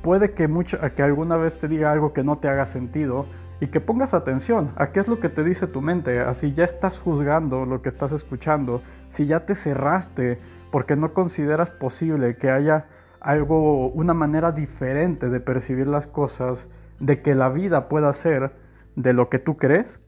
puede 0.01 0.31
que, 0.31 0.47
mucho, 0.47 0.77
que 0.95 1.03
alguna 1.03 1.35
vez 1.37 1.59
te 1.59 1.67
diga 1.67 1.91
algo 1.91 2.13
que 2.13 2.23
no 2.23 2.37
te 2.37 2.47
haga 2.47 2.65
sentido 2.65 3.25
y 3.59 3.67
que 3.67 3.81
pongas 3.81 4.13
atención 4.13 4.71
a 4.75 4.91
qué 4.91 5.01
es 5.01 5.07
lo 5.07 5.19
que 5.19 5.29
te 5.29 5.43
dice 5.43 5.67
tu 5.67 5.81
mente, 5.81 6.19
así 6.19 6.53
ya 6.53 6.63
estás 6.63 6.97
juzgando 6.97 7.65
lo 7.65 7.81
que 7.81 7.89
estás 7.89 8.11
escuchando, 8.11 8.81
si 9.09 9.25
ya 9.25 9.45
te 9.45 9.55
cerraste 9.55 10.39
porque 10.71 10.95
no 10.95 11.13
consideras 11.13 11.71
posible 11.71 12.37
que 12.37 12.49
haya 12.49 12.85
algo, 13.21 13.89
una 13.89 14.13
manera 14.13 14.51
diferente 14.51 15.29
de 15.29 15.39
percibir 15.39 15.87
las 15.87 16.07
cosas 16.07 16.67
de 16.99 17.21
que 17.21 17.35
la 17.35 17.49
vida 17.49 17.89
pueda 17.89 18.11
ser 18.13 18.53
de 18.95 19.13
lo 19.13 19.29
que 19.29 19.39
tú 19.39 19.57
crees, 19.57 19.99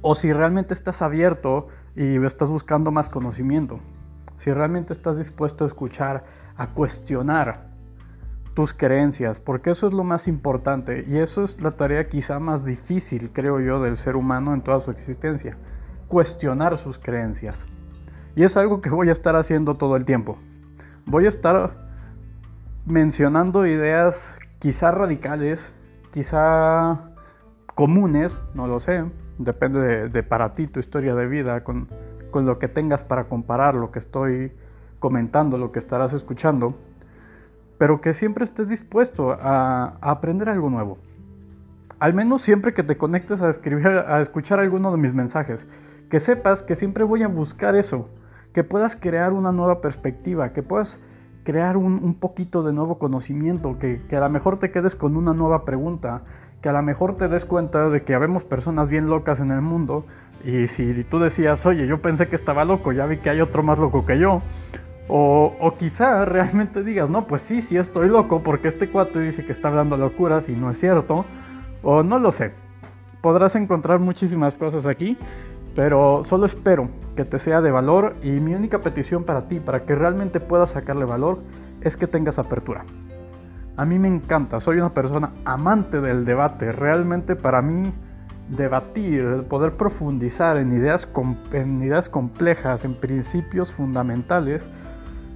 o 0.00 0.14
si 0.14 0.32
realmente 0.32 0.74
estás 0.74 1.02
abierto 1.02 1.68
y 1.96 2.22
estás 2.24 2.50
buscando 2.50 2.90
más 2.90 3.08
conocimiento, 3.08 3.80
si 4.36 4.52
realmente 4.52 4.92
estás 4.92 5.16
dispuesto 5.16 5.64
a 5.64 5.66
escuchar, 5.66 6.24
a 6.56 6.68
cuestionar 6.68 7.72
tus 8.54 8.72
creencias, 8.72 9.40
porque 9.40 9.70
eso 9.70 9.86
es 9.86 9.92
lo 9.92 10.04
más 10.04 10.28
importante 10.28 11.04
y 11.08 11.16
eso 11.16 11.42
es 11.42 11.60
la 11.60 11.72
tarea 11.72 12.08
quizá 12.08 12.38
más 12.38 12.64
difícil, 12.64 13.30
creo 13.32 13.60
yo, 13.60 13.80
del 13.80 13.96
ser 13.96 14.14
humano 14.16 14.54
en 14.54 14.62
toda 14.62 14.80
su 14.80 14.90
existencia, 14.90 15.56
cuestionar 16.06 16.76
sus 16.76 16.98
creencias. 16.98 17.66
Y 18.36 18.44
es 18.44 18.56
algo 18.56 18.80
que 18.80 18.90
voy 18.90 19.08
a 19.08 19.12
estar 19.12 19.36
haciendo 19.36 19.74
todo 19.74 19.96
el 19.96 20.04
tiempo. 20.04 20.38
Voy 21.06 21.26
a 21.26 21.28
estar 21.28 21.83
mencionando 22.86 23.66
ideas 23.66 24.38
quizá 24.58 24.90
radicales, 24.90 25.74
quizá 26.12 27.10
comunes, 27.74 28.42
no 28.54 28.66
lo 28.66 28.80
sé, 28.80 29.04
depende 29.38 30.08
de, 30.08 30.22
para 30.22 30.54
ti 30.54 30.66
tu 30.66 30.80
historia 30.80 31.14
de 31.14 31.26
vida, 31.26 31.64
con, 31.64 31.88
lo 32.32 32.58
que 32.58 32.68
tengas 32.68 33.04
para 33.04 33.24
comparar 33.28 33.74
lo 33.74 33.92
que 33.92 34.00
estoy 34.00 34.52
comentando, 34.98 35.56
lo 35.56 35.70
que 35.70 35.78
estarás 35.78 36.12
escuchando, 36.14 36.74
pero 37.78 38.00
que 38.00 38.12
siempre 38.12 38.44
estés 38.44 38.68
dispuesto 38.68 39.32
a, 39.32 39.96
a 40.00 40.10
aprender 40.10 40.48
algo 40.48 40.68
nuevo. 40.68 40.98
Al 42.00 42.12
menos 42.12 42.42
siempre 42.42 42.74
que 42.74 42.82
te 42.82 42.96
conectes 42.96 43.40
a, 43.40 43.50
escribir, 43.50 43.86
a 43.86 44.20
escuchar 44.20 44.58
alguno 44.58 44.90
de 44.90 44.98
mis 44.98 45.14
mensajes, 45.14 45.68
que 46.10 46.18
sepas 46.20 46.62
que 46.62 46.74
siempre 46.74 47.04
voy 47.04 47.22
a 47.22 47.28
buscar 47.28 47.76
eso, 47.76 48.08
que 48.52 48.64
puedas 48.64 48.96
crear 48.96 49.32
una 49.32 49.52
nueva 49.52 49.80
perspectiva, 49.80 50.52
que 50.52 50.62
puedas 50.62 51.00
crear 51.44 51.76
un, 51.76 52.14
poquito 52.14 52.62
de 52.62 52.72
nuevo 52.72 52.98
conocimiento, 52.98 53.78
que, 53.78 54.00
a 54.16 54.20
lo 54.20 54.30
mejor 54.30 54.58
te 54.58 54.70
quedes 54.70 54.96
con 54.96 55.16
una 55.16 55.32
nueva 55.32 55.64
pregunta, 55.64 56.22
que 56.60 56.68
a 56.68 56.72
lo 56.72 56.82
mejor 56.82 57.16
te 57.16 57.28
des 57.28 57.44
cuenta 57.44 57.90
de 57.90 58.02
que 58.02 58.14
habemos 58.14 58.44
personas 58.44 58.88
bien 58.88 59.08
locas 59.08 59.40
en 59.40 59.50
el 59.50 59.60
mundo 59.60 60.06
y 60.44 60.66
si 60.66 61.04
tú 61.04 61.18
decías, 61.18 61.64
oye, 61.66 61.86
yo 61.86 62.00
pensé 62.00 62.28
que 62.28 62.36
estaba 62.36 62.64
loco, 62.64 62.92
ya 62.92 63.06
vi 63.06 63.18
que 63.18 63.30
hay 63.30 63.40
otro 63.40 63.62
más 63.62 63.78
loco 63.78 64.04
que 64.06 64.18
yo. 64.18 64.42
O, 65.06 65.54
o, 65.60 65.76
quizá 65.76 66.24
realmente 66.24 66.82
digas, 66.82 67.10
no, 67.10 67.26
pues 67.26 67.42
sí, 67.42 67.60
sí 67.60 67.76
estoy 67.76 68.08
loco 68.08 68.42
porque 68.42 68.68
este 68.68 68.88
cuate 68.88 69.20
dice 69.20 69.44
que 69.44 69.52
está 69.52 69.68
hablando 69.68 69.98
locuras 69.98 70.48
y 70.48 70.52
no 70.52 70.70
es 70.70 70.80
cierto. 70.80 71.26
O 71.82 72.02
no 72.02 72.18
lo 72.18 72.32
sé. 72.32 72.52
Podrás 73.20 73.54
encontrar 73.56 74.00
muchísimas 74.00 74.56
cosas 74.56 74.86
aquí 74.86 75.18
pero 75.74 76.22
solo 76.24 76.46
espero 76.46 76.88
que 77.14 77.24
te 77.24 77.38
sea 77.38 77.60
de 77.60 77.70
valor 77.70 78.16
y 78.22 78.30
mi 78.30 78.54
única 78.54 78.80
petición 78.80 79.24
para 79.24 79.48
ti, 79.48 79.60
para 79.60 79.84
que 79.84 79.94
realmente 79.94 80.40
puedas 80.40 80.70
sacarle 80.70 81.04
valor, 81.04 81.40
es 81.80 81.96
que 81.96 82.06
tengas 82.06 82.38
apertura. 82.38 82.84
A 83.76 83.84
mí 83.84 83.98
me 83.98 84.08
encanta, 84.08 84.60
soy 84.60 84.78
una 84.78 84.94
persona 84.94 85.32
amante 85.44 86.00
del 86.00 86.24
debate. 86.24 86.72
Realmente 86.72 87.34
para 87.34 87.60
mí 87.62 87.92
debatir, 88.48 89.44
poder 89.48 89.76
profundizar 89.76 90.56
en 90.58 90.72
ideas, 90.72 91.06
complejas, 91.06 92.84
en 92.84 93.00
principios 93.00 93.72
fundamentales, 93.72 94.68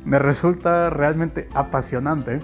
me 0.05 0.19
resulta 0.19 0.91
realmente 0.91 1.49
apasionante. 1.55 2.41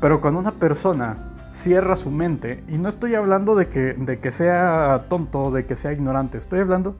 Pero 0.00 0.20
cuando 0.20 0.40
una 0.40 0.52
persona 0.52 1.30
cierra 1.52 1.96
su 1.96 2.10
mente. 2.10 2.64
Y 2.68 2.78
no 2.78 2.88
estoy 2.88 3.14
hablando 3.14 3.54
de 3.54 3.68
que, 3.68 3.94
de 3.94 4.18
que 4.20 4.30
sea 4.30 5.06
tonto, 5.08 5.50
de 5.50 5.66
que 5.66 5.76
sea 5.76 5.92
ignorante. 5.92 6.38
Estoy 6.38 6.60
hablando 6.60 6.96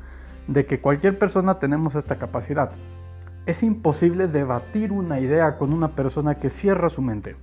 de 0.50 0.66
que 0.66 0.80
cualquier 0.80 1.16
persona 1.16 1.60
tenemos 1.60 1.94
esta 1.94 2.16
capacidad. 2.16 2.72
Es 3.46 3.62
imposible 3.62 4.26
debatir 4.26 4.90
una 4.90 5.20
idea 5.20 5.56
con 5.56 5.72
una 5.72 5.94
persona 5.94 6.34
que 6.34 6.50
cierra 6.50 6.90
su 6.90 7.02
mente. 7.02 7.36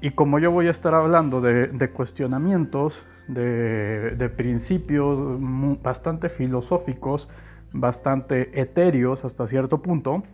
Y 0.00 0.10
como 0.10 0.40
yo 0.40 0.50
voy 0.50 0.66
a 0.66 0.72
estar 0.72 0.94
hablando 0.94 1.40
de, 1.40 1.90
cuestionamientos, 1.90 3.00
de, 3.28 4.16
de, 4.16 4.28
principios 4.30 5.20
bastante 5.80 6.28
filosóficos, 6.28 7.28
bastante 7.72 8.60
etéreos 8.60 9.24
hasta 9.24 9.46
cierto 9.46 9.80
punto, 9.80 10.24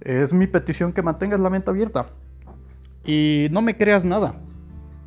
es 0.00 0.32
mi 0.32 0.46
petición 0.46 0.94
que 0.94 1.02
mantengas 1.02 1.40
la 1.40 1.50
mente 1.50 1.70
abierta. 1.70 2.06
Y 3.04 3.48
no 3.50 3.60
me 3.60 3.76
creas 3.76 4.06
nada. 4.06 4.34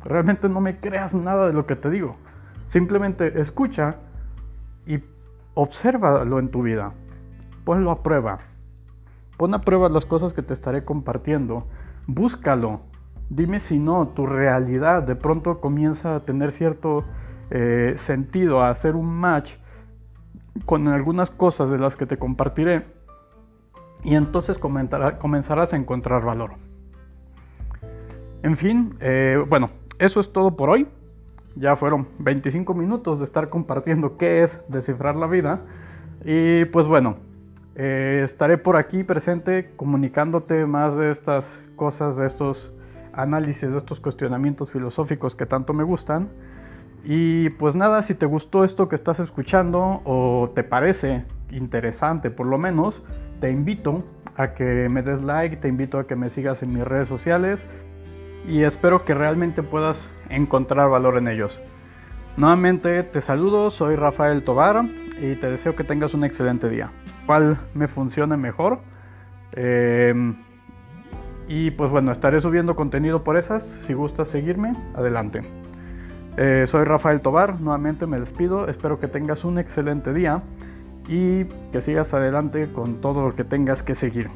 Realmente 0.04 0.48
no 0.48 0.60
me 0.60 0.78
creas 0.78 1.14
nada 1.14 1.48
de 1.48 1.52
lo 1.52 1.66
que 1.66 1.74
te 1.74 1.90
digo. 1.90 2.16
Simplemente 2.68 3.40
escucha 3.40 3.96
y 4.86 4.98
obsérvalo 5.54 6.38
en 6.38 6.50
tu 6.50 6.62
vida. 6.62 6.92
Ponlo 7.64 7.90
a 7.90 8.02
prueba. 8.02 8.40
Pon 9.36 9.54
a 9.54 9.60
prueba 9.60 9.88
las 9.88 10.06
cosas 10.06 10.32
que 10.32 10.42
te 10.42 10.52
estaré 10.52 10.84
compartiendo. 10.84 11.66
Búscalo. 12.06 12.80
Dime 13.30 13.58
si 13.58 13.78
no, 13.78 14.08
tu 14.08 14.26
realidad 14.26 15.02
de 15.02 15.16
pronto 15.16 15.60
comienza 15.60 16.14
a 16.14 16.20
tener 16.20 16.52
cierto 16.52 17.04
eh, 17.50 17.94
sentido, 17.96 18.60
a 18.60 18.68
hacer 18.68 18.94
un 18.96 19.06
match 19.06 19.54
con 20.66 20.88
algunas 20.88 21.30
cosas 21.30 21.70
de 21.70 21.78
las 21.78 21.96
que 21.96 22.06
te 22.06 22.18
compartiré 22.18 22.86
y 24.04 24.14
entonces 24.14 24.58
comenzarás 24.58 25.72
a 25.72 25.76
encontrar 25.76 26.24
valor. 26.24 26.52
En 28.42 28.56
fin, 28.58 28.94
eh, 29.00 29.42
bueno, 29.48 29.70
eso 29.98 30.20
es 30.20 30.32
todo 30.32 30.54
por 30.54 30.68
hoy. 30.68 30.86
Ya 31.56 31.76
fueron 31.76 32.08
25 32.18 32.74
minutos 32.74 33.18
de 33.18 33.24
estar 33.24 33.48
compartiendo 33.48 34.16
qué 34.16 34.42
es 34.42 34.64
descifrar 34.68 35.16
la 35.16 35.26
vida. 35.26 35.60
Y 36.24 36.64
pues 36.66 36.86
bueno, 36.86 37.16
eh, 37.76 38.22
estaré 38.24 38.58
por 38.58 38.76
aquí 38.76 39.04
presente 39.04 39.72
comunicándote 39.76 40.66
más 40.66 40.96
de 40.96 41.10
estas 41.10 41.58
cosas, 41.76 42.16
de 42.16 42.26
estos 42.26 42.72
análisis, 43.12 43.72
de 43.72 43.78
estos 43.78 44.00
cuestionamientos 44.00 44.70
filosóficos 44.70 45.36
que 45.36 45.46
tanto 45.46 45.72
me 45.72 45.84
gustan. 45.84 46.28
Y 47.04 47.50
pues 47.50 47.76
nada, 47.76 48.02
si 48.02 48.14
te 48.14 48.26
gustó 48.26 48.64
esto 48.64 48.88
que 48.88 48.94
estás 48.94 49.20
escuchando 49.20 50.00
o 50.04 50.50
te 50.54 50.64
parece 50.64 51.24
interesante 51.50 52.30
por 52.30 52.46
lo 52.46 52.58
menos, 52.58 53.02
te 53.40 53.50
invito 53.50 54.04
a 54.36 54.54
que 54.54 54.88
me 54.88 55.02
des 55.02 55.22
like, 55.22 55.56
te 55.56 55.68
invito 55.68 55.98
a 55.98 56.06
que 56.06 56.16
me 56.16 56.28
sigas 56.28 56.62
en 56.62 56.72
mis 56.72 56.82
redes 56.84 57.06
sociales 57.06 57.68
y 58.48 58.62
espero 58.62 59.04
que 59.04 59.14
realmente 59.14 59.62
puedas 59.62 60.10
encontrar 60.28 60.90
valor 60.90 61.18
en 61.18 61.28
ellos. 61.28 61.60
Nuevamente 62.36 63.02
te 63.04 63.20
saludo, 63.20 63.70
soy 63.70 63.96
Rafael 63.96 64.42
Tobar 64.42 64.84
y 65.20 65.36
te 65.36 65.50
deseo 65.50 65.76
que 65.76 65.84
tengas 65.84 66.14
un 66.14 66.24
excelente 66.24 66.68
día. 66.68 66.90
Cuál 67.26 67.58
me 67.74 67.86
funcione 67.86 68.36
mejor. 68.36 68.80
Em, 69.52 70.34
y 71.46 71.70
pues 71.70 71.90
bueno, 71.90 72.10
estaré 72.10 72.40
subiendo 72.40 72.74
contenido 72.74 73.22
por 73.22 73.36
esas. 73.36 73.62
Si 73.62 73.92
gustas 73.92 74.28
seguirme, 74.28 74.74
adelante. 74.94 75.42
Eh, 76.36 76.64
soy 76.66 76.84
Rafael 76.84 77.20
Tobar, 77.20 77.60
nuevamente 77.60 78.06
me 78.06 78.18
despido. 78.18 78.68
Espero 78.68 78.98
que 78.98 79.06
tengas 79.06 79.44
un 79.44 79.58
excelente 79.58 80.12
día 80.12 80.42
y 81.08 81.44
que 81.70 81.80
sigas 81.80 82.14
adelante 82.14 82.72
con 82.72 83.00
todo 83.00 83.28
lo 83.28 83.36
que 83.36 83.44
tengas 83.44 83.82
que 83.82 83.94
seguir. 83.94 84.30